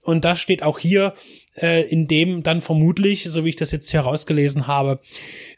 Und 0.00 0.24
das 0.24 0.40
steht 0.40 0.62
auch 0.62 0.78
hier 0.78 1.12
äh, 1.56 1.82
in 1.82 2.06
dem 2.06 2.42
dann 2.42 2.60
vermutlich, 2.60 3.24
so 3.24 3.44
wie 3.44 3.50
ich 3.50 3.56
das 3.56 3.70
jetzt 3.70 3.92
herausgelesen 3.92 4.66
habe, 4.66 5.00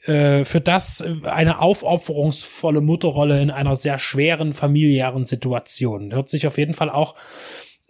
äh, 0.04 0.44
für 0.44 0.60
das 0.60 1.04
eine 1.22 1.60
aufopferungsvolle 1.60 2.80
Mutterrolle 2.80 3.40
in 3.40 3.50
einer 3.50 3.76
sehr 3.76 3.98
schweren 3.98 4.52
familiären 4.52 5.24
Situation. 5.24 6.12
Hört 6.12 6.28
sich 6.28 6.46
auf 6.46 6.58
jeden 6.58 6.74
Fall 6.74 6.90
auch 6.90 7.14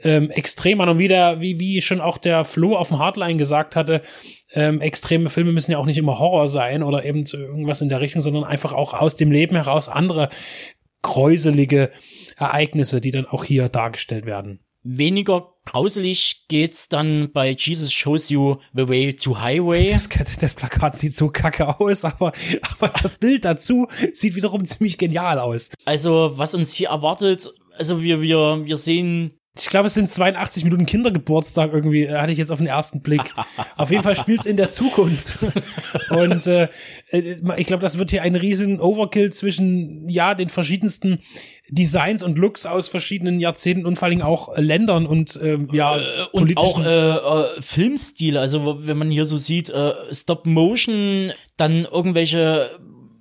ähm, 0.02 0.30
extrem 0.30 0.80
an 0.80 0.88
und 0.88 0.98
wieder, 0.98 1.40
wie, 1.40 1.58
wie 1.58 1.80
schon 1.80 2.00
auch 2.00 2.18
der 2.18 2.44
Flo 2.44 2.76
auf 2.76 2.88
dem 2.88 2.98
Hardline 2.98 3.38
gesagt 3.38 3.76
hatte, 3.76 4.02
ähm, 4.52 4.80
extreme 4.80 5.30
Filme 5.30 5.52
müssen 5.52 5.72
ja 5.72 5.78
auch 5.78 5.86
nicht 5.86 5.98
immer 5.98 6.18
Horror 6.18 6.48
sein 6.48 6.82
oder 6.82 7.04
eben 7.04 7.24
so 7.24 7.38
irgendwas 7.38 7.80
in 7.80 7.88
der 7.88 8.00
Richtung, 8.00 8.20
sondern 8.20 8.44
einfach 8.44 8.72
auch 8.72 8.94
aus 8.94 9.16
dem 9.16 9.32
Leben 9.32 9.56
heraus 9.56 9.88
andere 9.88 10.28
kräuselige 11.02 11.90
Ereignisse, 12.36 13.00
die 13.00 13.10
dann 13.10 13.26
auch 13.26 13.44
hier 13.44 13.68
dargestellt 13.68 14.26
werden. 14.26 14.60
Weniger 14.82 15.52
grauselig 15.64 16.44
geht's 16.46 16.88
dann 16.88 17.32
bei 17.32 17.50
Jesus 17.50 17.92
Shows 17.92 18.28
You 18.28 18.56
the 18.72 18.88
Way 18.88 19.14
to 19.14 19.40
Highway. 19.40 19.98
Das, 20.18 20.36
das, 20.38 20.54
Plakat 20.54 20.96
sieht 20.96 21.14
so 21.14 21.28
kacke 21.28 21.80
aus, 21.80 22.04
aber, 22.04 22.32
aber 22.78 22.92
das 23.02 23.16
Bild 23.16 23.44
dazu 23.44 23.88
sieht 24.12 24.36
wiederum 24.36 24.64
ziemlich 24.64 24.96
genial 24.96 25.40
aus. 25.40 25.70
Also, 25.84 26.32
was 26.34 26.54
uns 26.54 26.72
hier 26.74 26.90
erwartet, 26.90 27.52
also 27.76 28.02
wir, 28.02 28.22
wir, 28.22 28.62
wir 28.64 28.76
sehen 28.76 29.32
ich 29.58 29.68
glaube, 29.68 29.86
es 29.86 29.94
sind 29.94 30.08
82 30.08 30.64
Minuten 30.64 30.86
Kindergeburtstag 30.86 31.72
irgendwie, 31.72 32.04
äh, 32.04 32.18
hatte 32.18 32.32
ich 32.32 32.38
jetzt 32.38 32.50
auf 32.50 32.58
den 32.58 32.66
ersten 32.66 33.00
Blick. 33.00 33.34
auf 33.76 33.90
jeden 33.90 34.02
Fall 34.02 34.16
spielt's 34.16 34.46
in 34.46 34.56
der 34.56 34.68
Zukunft. 34.68 35.38
Und 36.10 36.46
äh, 36.46 36.68
äh, 37.10 37.36
ich 37.56 37.66
glaube, 37.66 37.82
das 37.82 37.98
wird 37.98 38.10
hier 38.10 38.22
ein 38.22 38.36
riesen 38.36 38.80
Overkill 38.80 39.32
zwischen, 39.32 40.08
ja, 40.08 40.34
den 40.34 40.48
verschiedensten 40.48 41.20
Designs 41.68 42.22
und 42.22 42.38
Looks 42.38 42.64
aus 42.64 42.88
verschiedenen 42.88 43.40
Jahrzehnten 43.40 43.86
und 43.86 43.96
vor 43.96 44.06
allem 44.06 44.22
auch 44.22 44.56
Ländern 44.56 45.04
und 45.04 45.34
äh, 45.36 45.58
ja, 45.72 45.96
äh, 45.96 46.02
und 46.32 46.56
auch 46.56 46.80
äh, 46.80 46.86
äh, 46.86 47.60
Filmstile. 47.60 48.38
Also 48.40 48.86
wenn 48.86 48.96
man 48.96 49.10
hier 49.10 49.24
so 49.24 49.36
sieht, 49.36 49.70
äh, 49.70 49.94
Stop 50.12 50.46
Motion, 50.46 51.32
dann 51.56 51.84
irgendwelche 51.84 52.70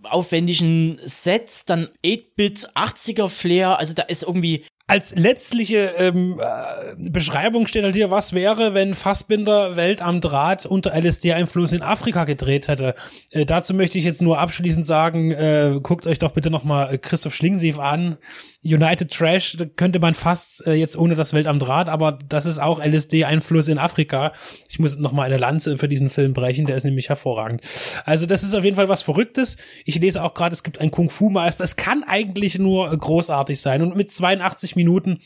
aufwendigen 0.04 1.00
Sets, 1.04 1.66
dann 1.66 1.90
8-Bit 2.06 2.70
80er 2.76 3.30
Flair, 3.30 3.80
also 3.80 3.94
da 3.94 4.04
ist 4.04 4.24
irgendwie 4.24 4.64
als 4.88 5.16
letztliche 5.16 5.96
ähm, 5.98 6.40
äh, 6.40 7.10
Beschreibung 7.10 7.66
steht 7.66 7.84
halt 7.84 7.96
hier, 7.96 8.12
was 8.12 8.34
wäre, 8.34 8.76
wenn 8.76 8.94
Fassbinder 8.94 9.76
Welt 9.76 10.02
am 10.02 10.22
Draht 10.22 10.68
unter 10.68 10.94
LSD-Einfluss 10.94 11.72
in 11.72 11.82
Afrika 11.82 12.26
gedreht 12.26 12.68
hätte. 12.68 12.94
Äh, 13.32 13.46
dazu 13.46 13.74
möchte 13.74 13.98
ich 13.98 14.06
jetzt 14.06 14.22
nur 14.22 14.38
abschließend 14.38 14.86
sagen, 14.86 15.32
äh, 15.32 15.80
guckt 15.82 16.06
euch 16.06 16.20
doch 16.20 16.32
bitte 16.32 16.52
nochmal 16.52 17.00
Christoph 17.00 17.34
Schlingsief 17.34 17.80
an. 17.80 18.18
United 18.66 19.12
Trash 19.12 19.58
könnte 19.76 20.00
man 20.00 20.16
fast 20.16 20.66
äh, 20.66 20.74
jetzt 20.74 20.98
ohne 20.98 21.14
das 21.14 21.34
Welt 21.34 21.46
am 21.46 21.60
Draht, 21.60 21.88
aber 21.88 22.18
das 22.28 22.48
ist 22.48 22.60
auch 22.60 22.84
LSD-Einfluss 22.84 23.68
in 23.68 23.78
Afrika. 23.78 24.34
Ich 24.68 24.80
muss 24.80 24.98
nochmal 24.98 25.28
eine 25.28 25.38
Lanze 25.38 25.78
für 25.78 25.88
diesen 25.88 26.10
Film 26.10 26.34
brechen, 26.34 26.66
der 26.66 26.76
ist 26.76 26.84
nämlich 26.84 27.10
hervorragend. 27.10 27.62
Also 28.06 28.26
das 28.26 28.44
ist 28.44 28.56
auf 28.56 28.64
jeden 28.64 28.76
Fall 28.76 28.90
was 28.90 29.04
Verrücktes. 29.04 29.58
Ich 29.86 30.00
lese 30.00 30.24
auch 30.24 30.34
gerade, 30.34 30.54
es 30.54 30.64
gibt 30.64 30.82
einen 30.82 30.92
Kung-Fu-Meister. 30.92 31.64
Es 31.64 31.76
kann 31.76 32.04
eigentlich 32.04 32.58
nur 32.58 32.96
großartig 32.96 33.62
sein. 33.62 33.84
Und 33.84 33.96
mit 33.96 34.10
82 34.10 34.76
Minuten 34.76 35.20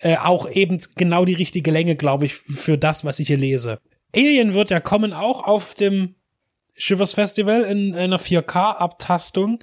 äh, 0.00 0.16
auch 0.16 0.50
eben 0.50 0.78
genau 0.96 1.26
die 1.26 1.34
richtige 1.34 1.70
Länge, 1.70 1.94
glaube 1.94 2.24
ich, 2.24 2.34
für 2.34 2.78
das, 2.78 3.04
was 3.04 3.18
ich 3.18 3.26
hier 3.26 3.36
lese. 3.36 3.80
Alien 4.16 4.54
wird 4.54 4.70
ja 4.70 4.80
kommen 4.80 5.12
auch 5.12 5.44
auf 5.44 5.74
dem 5.74 6.14
Shivers 6.78 7.12
Festival 7.12 7.62
in, 7.62 7.88
in 7.88 7.96
einer 7.96 8.20
4K-Abtastung 8.20 9.58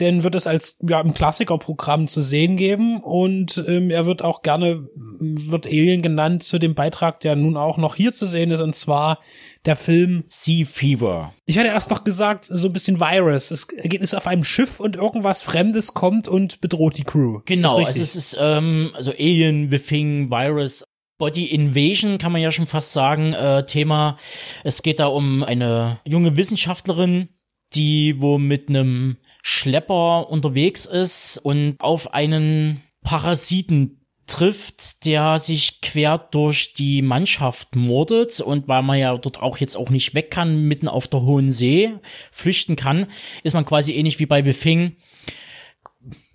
denn 0.00 0.24
wird 0.24 0.34
es 0.34 0.46
als 0.46 0.78
ja 0.88 1.00
im 1.00 1.14
Klassikerprogramm 1.14 2.08
zu 2.08 2.20
sehen 2.20 2.56
geben 2.56 3.00
und 3.00 3.62
ähm, 3.68 3.90
er 3.90 4.06
wird 4.06 4.22
auch 4.22 4.42
gerne 4.42 4.88
wird 5.20 5.66
Alien 5.66 6.02
genannt 6.02 6.42
zu 6.42 6.58
dem 6.58 6.74
Beitrag, 6.74 7.20
der 7.20 7.36
nun 7.36 7.56
auch 7.56 7.76
noch 7.76 7.94
hier 7.94 8.12
zu 8.12 8.26
sehen 8.26 8.50
ist 8.50 8.60
und 8.60 8.74
zwar 8.74 9.20
der 9.64 9.76
Film 9.76 10.24
Sea 10.28 10.66
Fever. 10.66 11.32
Ich 11.46 11.58
hatte 11.58 11.68
erst 11.68 11.90
noch 11.90 12.02
gesagt, 12.02 12.46
so 12.46 12.68
ein 12.68 12.72
bisschen 12.72 12.98
Virus. 12.98 13.50
Es 13.50 13.68
geht 13.68 14.02
es 14.02 14.14
auf 14.14 14.26
einem 14.26 14.44
Schiff 14.44 14.80
und 14.80 14.96
irgendwas 14.96 15.42
Fremdes 15.42 15.94
kommt 15.94 16.26
und 16.26 16.60
bedroht 16.60 16.98
die 16.98 17.04
Crew. 17.04 17.40
Genau, 17.44 17.76
also 17.76 18.00
es 18.00 18.16
ist 18.16 18.36
ähm, 18.40 18.90
also 18.94 19.12
Alien, 19.12 19.70
The 19.70 19.78
Thing, 19.78 20.30
Virus, 20.30 20.84
Body 21.18 21.46
Invasion 21.46 22.18
kann 22.18 22.32
man 22.32 22.40
ja 22.40 22.50
schon 22.50 22.66
fast 22.66 22.92
sagen, 22.92 23.32
äh, 23.32 23.64
Thema. 23.64 24.18
Es 24.64 24.82
geht 24.82 24.98
da 24.98 25.06
um 25.06 25.44
eine 25.44 26.00
junge 26.04 26.36
Wissenschaftlerin, 26.36 27.28
die 27.74 28.20
wo 28.20 28.38
mit 28.38 28.68
einem 28.68 29.18
Schlepper 29.46 30.30
unterwegs 30.30 30.86
ist 30.86 31.36
und 31.36 31.76
auf 31.78 32.14
einen 32.14 32.82
Parasiten 33.02 34.00
trifft, 34.24 35.04
der 35.04 35.38
sich 35.38 35.82
quer 35.82 36.16
durch 36.16 36.72
die 36.72 37.02
Mannschaft 37.02 37.76
mordet 37.76 38.40
und 38.40 38.68
weil 38.68 38.80
man 38.80 38.98
ja 38.98 39.14
dort 39.18 39.42
auch 39.42 39.58
jetzt 39.58 39.76
auch 39.76 39.90
nicht 39.90 40.14
weg 40.14 40.30
kann, 40.30 40.62
mitten 40.62 40.88
auf 40.88 41.08
der 41.08 41.20
hohen 41.20 41.52
See 41.52 41.92
flüchten 42.32 42.74
kann, 42.74 43.06
ist 43.42 43.52
man 43.52 43.66
quasi 43.66 43.92
ähnlich 43.92 44.18
wie 44.18 44.24
bei 44.24 44.40
Befing. 44.40 44.96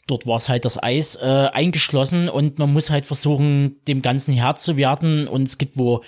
Dort 0.05 0.27
war 0.27 0.37
es 0.37 0.47
halt 0.47 0.63
das 0.63 0.81
Eis 0.81 1.15
äh, 1.15 1.49
eingeschlossen 1.51 2.29
und 2.29 2.59
man 2.59 2.71
muss 2.71 2.91
halt 2.91 3.07
versuchen, 3.07 3.83
dem 3.87 4.03
Ganzen 4.03 4.35
Herr 4.35 4.53
zu 4.53 4.77
werden 4.77 5.27
und 5.27 5.47
es 5.47 5.57
gibt 5.57 5.77
wo 5.79 6.03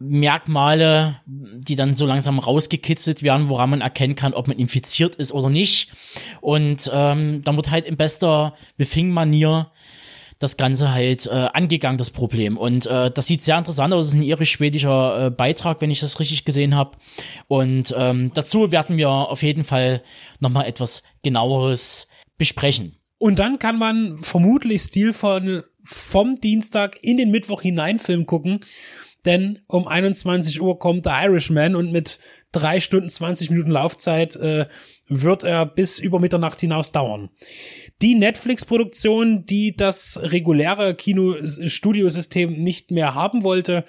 Merkmale, 0.00 1.20
die 1.26 1.76
dann 1.76 1.92
so 1.92 2.06
langsam 2.06 2.38
rausgekitzelt 2.38 3.22
werden, 3.22 3.50
woran 3.50 3.70
man 3.70 3.80
erkennen 3.82 4.16
kann, 4.16 4.32
ob 4.32 4.48
man 4.48 4.58
infiziert 4.58 5.14
ist 5.14 5.32
oder 5.32 5.50
nicht. 5.50 5.90
Und 6.40 6.90
ähm, 6.92 7.42
dann 7.44 7.56
wird 7.56 7.70
halt 7.70 7.84
in 7.84 7.98
bester 7.98 8.54
Befing-Manier 8.78 9.70
das 10.38 10.56
Ganze 10.56 10.92
halt 10.92 11.26
äh, 11.26 11.48
angegangen, 11.52 11.98
das 11.98 12.10
Problem. 12.10 12.56
Und 12.56 12.86
äh, 12.86 13.10
das 13.10 13.26
sieht 13.26 13.42
sehr 13.42 13.58
interessant 13.58 13.92
aus. 13.92 14.06
Es 14.06 14.12
ist 14.12 14.16
ein 14.16 14.22
irisch-schwedischer 14.22 15.26
äh, 15.26 15.30
Beitrag, 15.30 15.82
wenn 15.82 15.90
ich 15.90 16.00
das 16.00 16.18
richtig 16.18 16.46
gesehen 16.46 16.74
habe. 16.74 16.96
Und 17.46 17.94
ähm, 17.96 18.30
dazu 18.32 18.72
werden 18.72 18.96
wir 18.96 19.10
auf 19.10 19.42
jeden 19.42 19.64
Fall 19.64 20.02
nochmal 20.40 20.66
etwas 20.66 21.02
genaueres 21.22 22.08
besprechen. 22.38 22.96
Und 23.18 23.38
dann 23.38 23.58
kann 23.58 23.78
man 23.78 24.16
vermutlich 24.16 24.80
stilvoll 24.80 25.62
vom 25.84 26.36
Dienstag 26.36 26.96
in 27.02 27.18
den 27.18 27.30
Mittwoch 27.30 27.60
hinein 27.60 27.98
Film 27.98 28.24
gucken 28.24 28.60
denn 29.24 29.60
um 29.66 29.86
21 29.86 30.60
Uhr 30.60 30.78
kommt 30.78 31.04
The 31.04 31.12
Irishman 31.12 31.74
und 31.74 31.92
mit 31.92 32.20
drei 32.52 32.80
Stunden 32.80 33.08
20 33.08 33.50
Minuten 33.50 33.70
Laufzeit 33.70 34.36
äh, 34.36 34.66
wird 35.08 35.44
er 35.44 35.66
bis 35.66 35.98
über 35.98 36.20
Mitternacht 36.20 36.60
hinaus 36.60 36.92
dauern. 36.92 37.30
Die 38.02 38.14
Netflix-Produktion, 38.14 39.44
die 39.46 39.76
das 39.76 40.20
reguläre 40.22 40.94
Kino-Studiosystem 40.94 42.56
nicht 42.56 42.90
mehr 42.90 43.14
haben 43.14 43.42
wollte, 43.42 43.84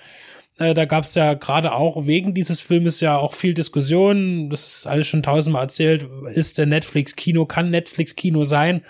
äh, 0.62 0.74
da 0.74 0.86
gab 0.86 1.04
es 1.04 1.16
ja 1.16 1.34
gerade 1.34 1.74
auch 1.74 2.06
wegen 2.06 2.34
dieses 2.34 2.62
Filmes 2.62 3.00
ja 3.00 3.18
auch 3.18 3.34
viel 3.34 3.54
Diskussion. 3.54 4.50
Das 4.50 4.66
ist 4.68 4.88
alles 4.88 5.08
schon 5.08 5.24
tausendmal 5.24 5.64
erzählt. 5.64 6.08
Ist 6.34 6.58
der 6.58 6.66
Netflix-Kino, 6.66 7.46
kann 7.46 7.70
Netflix-Kino 7.70 8.44
sein? 8.44 8.84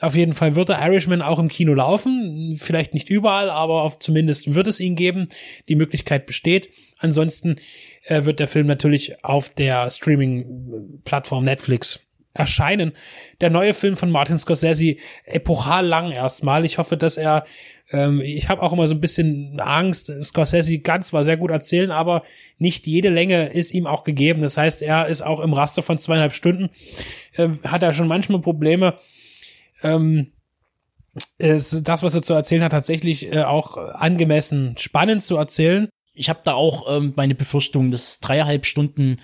Auf 0.00 0.14
jeden 0.14 0.32
Fall 0.32 0.54
wird 0.54 0.70
der 0.70 0.80
Irishman 0.80 1.22
auch 1.22 1.38
im 1.38 1.48
Kino 1.48 1.74
laufen. 1.74 2.56
Vielleicht 2.58 2.94
nicht 2.94 3.10
überall, 3.10 3.50
aber 3.50 3.82
auf, 3.82 3.98
zumindest 3.98 4.54
wird 4.54 4.66
es 4.66 4.80
ihn 4.80 4.96
geben. 4.96 5.28
Die 5.68 5.76
Möglichkeit 5.76 6.26
besteht. 6.26 6.70
Ansonsten 6.98 7.56
äh, 8.04 8.24
wird 8.24 8.40
der 8.40 8.48
Film 8.48 8.66
natürlich 8.66 9.24
auf 9.24 9.50
der 9.50 9.90
Streaming-Plattform 9.90 11.44
Netflix 11.44 12.09
erscheinen. 12.34 12.92
Der 13.40 13.50
neue 13.50 13.74
Film 13.74 13.96
von 13.96 14.10
Martin 14.10 14.38
Scorsese, 14.38 14.96
epochal 15.24 15.86
lang 15.86 16.12
erstmal. 16.12 16.64
Ich 16.64 16.78
hoffe, 16.78 16.96
dass 16.96 17.16
er, 17.16 17.44
ähm, 17.90 18.20
ich 18.20 18.48
habe 18.48 18.62
auch 18.62 18.72
immer 18.72 18.86
so 18.86 18.94
ein 18.94 19.00
bisschen 19.00 19.58
Angst, 19.60 20.12
Scorsese 20.22 20.78
kann 20.78 21.02
zwar 21.02 21.24
sehr 21.24 21.36
gut 21.36 21.50
erzählen, 21.50 21.90
aber 21.90 22.22
nicht 22.58 22.86
jede 22.86 23.08
Länge 23.08 23.48
ist 23.48 23.74
ihm 23.74 23.86
auch 23.86 24.04
gegeben. 24.04 24.42
Das 24.42 24.56
heißt, 24.56 24.82
er 24.82 25.06
ist 25.06 25.22
auch 25.22 25.40
im 25.40 25.52
Raster 25.52 25.82
von 25.82 25.98
zweieinhalb 25.98 26.32
Stunden, 26.32 26.70
äh, 27.34 27.48
hat 27.64 27.82
er 27.82 27.92
schon 27.92 28.08
manchmal 28.08 28.40
Probleme, 28.40 28.98
ähm, 29.82 30.32
ist 31.38 31.88
das, 31.88 32.04
was 32.04 32.14
er 32.14 32.22
zu 32.22 32.34
erzählen 32.34 32.62
hat, 32.62 32.72
tatsächlich 32.72 33.32
äh, 33.32 33.42
auch 33.42 33.76
angemessen 33.76 34.76
spannend 34.78 35.22
zu 35.22 35.36
erzählen. 35.36 35.88
Ich 36.14 36.28
habe 36.28 36.40
da 36.44 36.54
auch 36.54 36.86
ähm, 36.88 37.12
meine 37.16 37.34
Befürchtung, 37.34 37.90
dass 37.90 38.20
dreieinhalb 38.20 38.66
Stunden 38.66 39.20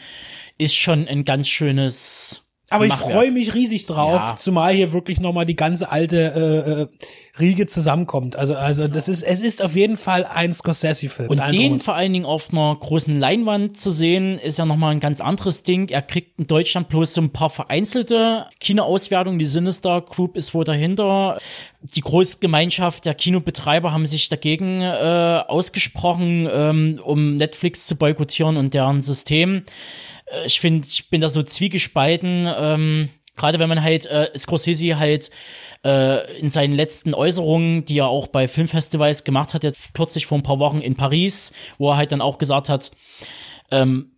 ist 0.58 0.74
schon 0.74 1.06
ein 1.06 1.24
ganz 1.24 1.48
schönes 1.48 2.45
aber 2.68 2.86
ich 2.86 2.94
freue 2.94 3.30
mich 3.30 3.54
riesig 3.54 3.86
drauf, 3.86 4.20
ja. 4.20 4.36
zumal 4.36 4.72
hier 4.72 4.92
wirklich 4.92 5.20
nochmal 5.20 5.46
die 5.46 5.54
ganze 5.54 5.92
alte 5.92 6.16
äh, 6.16 6.82
äh, 6.82 6.86
Riege 7.38 7.66
zusammenkommt. 7.66 8.36
Also, 8.36 8.56
also 8.56 8.88
das 8.88 9.08
ist, 9.08 9.22
es 9.22 9.40
ist 9.40 9.62
auf 9.62 9.76
jeden 9.76 9.96
Fall 9.96 10.24
ein 10.24 10.52
Scorsese-Film. 10.52 11.30
Und 11.30 11.40
den 11.52 11.78
vor 11.78 11.94
allen 11.94 12.12
Dingen 12.12 12.26
auf 12.26 12.50
einer 12.50 12.74
großen 12.74 13.14
Leinwand 13.14 13.78
zu 13.78 13.92
sehen, 13.92 14.40
ist 14.40 14.58
ja 14.58 14.66
nochmal 14.66 14.90
ein 14.90 15.00
ganz 15.00 15.20
anderes 15.20 15.62
Ding. 15.62 15.90
Er 15.90 16.02
kriegt 16.02 16.40
in 16.40 16.48
Deutschland 16.48 16.88
bloß 16.88 17.14
so 17.14 17.20
ein 17.20 17.30
paar 17.30 17.50
vereinzelte 17.50 18.46
Kinoauswertungen. 18.58 19.38
Die 19.38 19.44
Sinister 19.44 20.00
Group 20.00 20.36
ist 20.36 20.52
wohl 20.52 20.64
dahinter. 20.64 21.38
Die 21.82 22.00
Großgemeinschaft 22.00 23.04
der 23.04 23.14
Kinobetreiber 23.14 23.92
haben 23.92 24.06
sich 24.06 24.28
dagegen 24.28 24.82
äh, 24.82 25.42
ausgesprochen, 25.46 26.48
ähm, 26.50 27.00
um 27.04 27.36
Netflix 27.36 27.86
zu 27.86 27.94
boykottieren 27.94 28.56
und 28.56 28.74
deren 28.74 29.00
System. 29.00 29.62
Äh, 30.26 30.46
ich 30.46 30.60
finde, 30.60 30.86
ich 30.88 31.10
bin 31.10 31.20
da 31.20 31.28
so 31.28 31.42
zwiegespalten. 31.42 32.52
Ähm, 32.56 33.08
Gerade 33.36 33.58
wenn 33.58 33.68
man 33.68 33.82
halt 33.82 34.06
äh, 34.06 34.30
Scorsese 34.36 34.98
halt 34.98 35.30
äh, 35.84 36.38
in 36.38 36.48
seinen 36.48 36.74
letzten 36.74 37.12
Äußerungen, 37.12 37.84
die 37.84 37.98
er 37.98 38.08
auch 38.08 38.28
bei 38.28 38.48
Filmfestivals 38.48 39.24
gemacht 39.24 39.52
hat, 39.52 39.62
jetzt 39.62 39.92
kürzlich 39.92 40.24
vor 40.24 40.38
ein 40.38 40.42
paar 40.42 40.58
Wochen 40.58 40.80
in 40.80 40.96
Paris, 40.96 41.52
wo 41.76 41.90
er 41.90 41.98
halt 41.98 42.12
dann 42.12 42.22
auch 42.22 42.38
gesagt 42.38 42.70
hat, 42.70 42.92
ähm, 43.70 44.12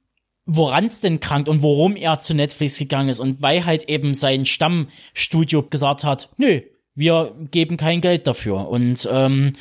woran 0.47 0.87
es 0.87 1.01
denn 1.01 1.21
krankt 1.21 1.49
und 1.49 1.63
warum 1.63 1.97
er 1.97 2.21
zu 2.21 2.33
Netflix 2.33 2.79
gegangen 2.79 3.09
ist 3.09 3.21
und 3.21 3.43
weil 3.43 3.67
halt 3.67 3.89
eben 3.89 4.15
sein 4.15 4.47
Stammstudio 4.47 5.65
gesagt 5.65 6.05
hat, 6.05 6.31
nö, 6.39 6.63
wir 6.95 7.35
geben 7.51 7.77
kein 7.77 8.01
Geld 8.01 8.27
dafür 8.27 8.69
und 8.69 9.09
ähm, 9.13 9.53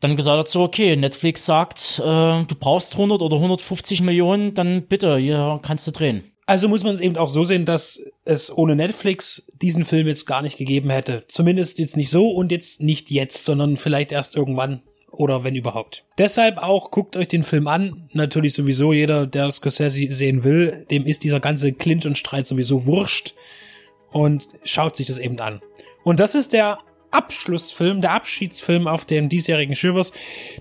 dann 0.00 0.16
gesagt 0.16 0.38
hat 0.38 0.48
so, 0.48 0.62
okay, 0.62 0.96
Netflix 0.96 1.46
sagt, 1.46 1.98
äh, 1.98 2.02
du 2.02 2.54
brauchst 2.58 2.94
100 2.94 3.22
oder 3.22 3.36
150 3.36 4.02
Millionen, 4.02 4.54
dann 4.54 4.86
bitte, 4.86 5.16
hier 5.16 5.60
kannst 5.62 5.86
du 5.86 5.90
drehen. 5.90 6.32
Also 6.48 6.68
muss 6.68 6.84
man 6.84 6.94
es 6.94 7.00
eben 7.00 7.16
auch 7.16 7.28
so 7.28 7.44
sehen, 7.44 7.64
dass 7.64 8.00
es 8.24 8.56
ohne 8.56 8.76
Netflix 8.76 9.50
diesen 9.60 9.84
Film 9.84 10.06
jetzt 10.06 10.26
gar 10.26 10.42
nicht 10.42 10.56
gegeben 10.56 10.90
hätte. 10.90 11.24
Zumindest 11.26 11.80
jetzt 11.80 11.96
nicht 11.96 12.10
so 12.10 12.30
und 12.30 12.52
jetzt 12.52 12.80
nicht 12.80 13.10
jetzt, 13.10 13.44
sondern 13.44 13.76
vielleicht 13.76 14.12
erst 14.12 14.36
irgendwann 14.36 14.82
oder 15.10 15.42
wenn 15.42 15.56
überhaupt. 15.56 16.04
Deshalb 16.18 16.58
auch 16.58 16.92
guckt 16.92 17.16
euch 17.16 17.26
den 17.26 17.42
Film 17.42 17.66
an. 17.66 18.08
Natürlich 18.12 18.54
sowieso 18.54 18.92
jeder, 18.92 19.26
der 19.26 19.50
Scorsese 19.50 20.10
sehen 20.12 20.44
will, 20.44 20.86
dem 20.90 21.04
ist 21.04 21.24
dieser 21.24 21.40
ganze 21.40 21.72
Clinch 21.72 22.06
und 22.06 22.18
Streit 22.18 22.46
sowieso 22.46 22.86
wurscht 22.86 23.34
und 24.12 24.48
schaut 24.62 24.94
sich 24.94 25.08
das 25.08 25.18
eben 25.18 25.40
an. 25.40 25.60
Und 26.04 26.20
das 26.20 26.36
ist 26.36 26.52
der 26.52 26.78
Abschlussfilm, 27.10 28.00
der 28.00 28.12
Abschiedsfilm 28.12 28.86
auf 28.86 29.04
den 29.04 29.28
diesjährigen 29.28 29.74
Shivers. 29.74 30.12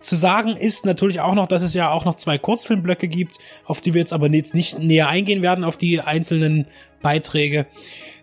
Zu 0.02 0.16
sagen 0.16 0.56
ist 0.56 0.86
natürlich 0.86 1.20
auch 1.20 1.34
noch, 1.34 1.48
dass 1.48 1.62
es 1.62 1.74
ja 1.74 1.92
auch 1.92 2.06
noch 2.06 2.16
zwei 2.16 2.38
Kurzfilmblöcke 2.38 3.08
gibt, 3.08 3.40
auf 3.66 3.82
die 3.82 3.94
wir 3.94 4.00
jetzt 4.00 4.14
aber 4.14 4.30
jetzt 4.30 4.56
nicht 4.56 4.80
näher 4.80 5.10
eingehen 5.10 5.42
werden, 5.42 5.64
auf 5.64 5.78
die 5.78 6.02
einzelnen 6.02 6.68
Beiträge. 7.02 7.68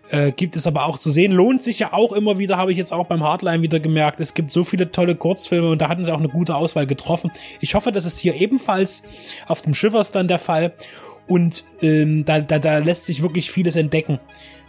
Äh, 0.09 0.31
gibt 0.33 0.57
es 0.57 0.67
aber 0.67 0.85
auch 0.85 0.97
zu 0.97 1.09
sehen. 1.09 1.31
Lohnt 1.31 1.61
sich 1.61 1.79
ja 1.79 1.93
auch 1.93 2.11
immer 2.11 2.37
wieder, 2.37 2.57
habe 2.57 2.71
ich 2.71 2.77
jetzt 2.77 2.91
auch 2.91 3.07
beim 3.07 3.23
Hardline 3.23 3.61
wieder 3.61 3.79
gemerkt. 3.79 4.19
Es 4.19 4.33
gibt 4.33 4.51
so 4.51 4.63
viele 4.63 4.91
tolle 4.91 5.15
Kurzfilme 5.15 5.69
und 5.69 5.81
da 5.81 5.87
hatten 5.87 6.03
sie 6.03 6.11
auch 6.11 6.19
eine 6.19 6.29
gute 6.29 6.55
Auswahl 6.55 6.85
getroffen. 6.85 7.31
Ich 7.61 7.73
hoffe, 7.73 7.91
das 7.91 8.05
ist 8.05 8.19
hier 8.19 8.35
ebenfalls 8.35 9.03
auf 9.47 9.61
dem 9.61 9.73
Shivers 9.73 10.11
dann 10.11 10.27
der 10.27 10.39
Fall. 10.39 10.73
Und 11.25 11.63
ähm, 11.81 12.25
da, 12.25 12.41
da, 12.41 12.59
da 12.59 12.79
lässt 12.79 13.05
sich 13.05 13.21
wirklich 13.21 13.49
vieles 13.49 13.77
entdecken. 13.77 14.19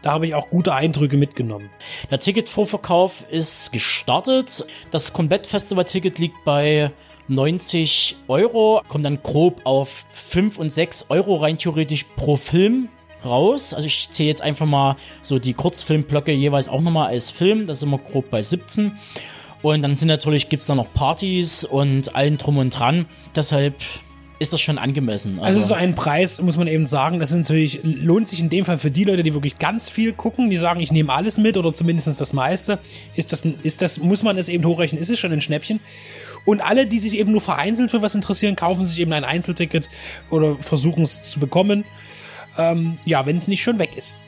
Da 0.05 0.13
habe 0.13 0.27
ich 0.27 0.35
auch 0.35 0.51
gute 0.51 0.75
Eindrücke 0.75 1.17
mitgenommen. 1.17 1.71
Der 2.11 2.19
Ticketvorverkauf 2.19 3.25
ist 3.31 3.73
gestartet. 3.73 4.67
Das 4.91 5.15
Komplett-Festival-Ticket 5.15 6.19
liegt 6.19 6.45
bei 6.45 6.93
90 7.29 8.17
Euro, 8.29 8.83
kommt 8.87 9.07
dann 9.07 9.23
grob 9.23 9.63
auf 9.65 10.05
5 10.11 10.59
und 10.59 10.69
6 10.69 11.07
Euro 11.09 11.37
rein 11.37 11.57
theoretisch 11.57 12.05
pro 12.17 12.37
Film 12.37 12.91
raus. 13.25 13.73
Also 13.73 13.87
ich 13.87 14.11
zähle 14.11 14.29
jetzt 14.29 14.43
einfach 14.43 14.67
mal 14.67 14.97
so 15.23 15.39
die 15.39 15.55
Kurzfilmblöcke 15.55 16.33
jeweils 16.33 16.69
auch 16.69 16.83
nochmal 16.83 17.07
als 17.09 17.31
Film. 17.31 17.67
Das 17.67 17.81
sind 17.81 17.89
wir 17.89 17.97
grob 17.97 18.29
bei 18.29 18.43
17. 18.43 18.93
Und 19.63 19.81
dann 19.81 19.97
sind 19.97 20.09
natürlich, 20.09 20.51
gibt's 20.51 20.67
da 20.67 20.75
noch 20.75 20.93
Partys 20.93 21.65
und 21.65 22.15
allen 22.15 22.37
drum 22.37 22.59
und 22.59 22.79
dran. 22.79 23.07
Deshalb 23.35 23.77
ist 24.39 24.53
das 24.53 24.61
schon 24.61 24.79
angemessen. 24.79 25.39
Also, 25.41 25.59
also 25.59 25.69
so 25.69 25.75
ein 25.75 25.95
Preis, 25.95 26.41
muss 26.43 26.57
man 26.57 26.67
eben 26.67 26.87
sagen, 26.87 27.21
das 27.21 27.31
ist 27.31 27.37
natürlich, 27.37 27.81
lohnt 27.83 28.29
sich 28.29 28.41
in 28.41 28.49
dem 28.49 28.65
Fall 28.65 28.79
für 28.79 28.91
die 28.91 29.05
Leute, 29.05 29.23
die 29.23 29.33
wirklich 29.33 29.59
ganz 29.59 29.91
viel 29.91 30.13
gucken, 30.13 30.51
die 30.51 30.57
sagen, 30.57 30.81
ich 30.81 30.91
nehme 30.91 31.13
alles 31.13 31.39
mit 31.39 31.57
oder 31.57 31.73
zumindest 31.73 32.21
das 32.21 32.33
meiste. 32.33 32.79
Ist 33.15 33.33
das, 33.33 33.45
ist 33.63 33.83
das, 33.83 34.01
muss 34.01 34.23
man 34.23 34.37
es 34.37 34.49
eben 34.49 34.65
hochrechnen, 34.65 35.01
ist 35.01 35.11
es 35.11 35.19
schon 35.19 35.33
ein 35.33 35.41
Schnäppchen. 35.41 35.81
Und 36.45 36.61
alle, 36.61 36.87
die 36.87 36.99
sich 36.99 37.19
eben 37.19 37.33
nur 37.33 37.41
vereinzelt 37.41 37.91
für 37.91 38.03
was 38.03 38.15
interessieren, 38.15 38.57
kaufen 38.57 38.85
sich 38.85 38.99
eben 38.99 39.13
ein 39.13 39.25
Einzelticket 39.25 39.89
oder 40.31 40.57
versuchen 40.57 41.03
es 41.03 41.23
zu 41.23 41.41
bekommen. 41.41 41.85
Ähm, 42.59 42.99
ja, 43.05 43.25
wenn 43.27 43.37
es 43.37 43.49
nicht 43.49 43.63
schon 43.63 43.79
weg 43.79 43.97
ist. 43.97 44.21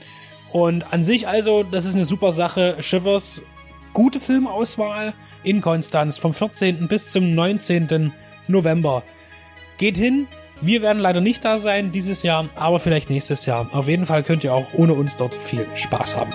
Und 0.51 0.93
an 0.93 1.03
sich 1.03 1.29
also, 1.29 1.63
das 1.63 1.85
ist 1.85 1.95
eine 1.95 2.05
super 2.05 2.33
Sache. 2.33 2.77
Shivers, 2.81 3.43
gute 3.93 4.21
Filmauswahl 4.21 5.13
in 5.43 5.61
Konstanz 5.61 6.17
vom 6.17 6.33
14. 6.33 6.89
bis 6.89 7.13
zum 7.13 7.35
19. 7.35 8.13
November. 8.49 9.03
Geht 9.79 9.97
hin. 9.97 10.27
Wir 10.63 10.81
werden 10.81 11.01
leider 11.01 11.21
nicht 11.21 11.45
da 11.45 11.59
sein 11.59 11.93
dieses 11.93 12.23
Jahr, 12.23 12.49
aber 12.55 12.81
vielleicht 12.81 13.11
nächstes 13.11 13.45
Jahr. 13.45 13.69
Auf 13.73 13.89
jeden 13.89 14.07
Fall 14.07 14.23
könnt 14.23 14.43
ihr 14.43 14.55
auch 14.55 14.67
ohne 14.73 14.95
uns 14.95 15.17
dort 15.17 15.35
viel 15.35 15.67
Spaß 15.75 16.17
haben. 16.17 16.33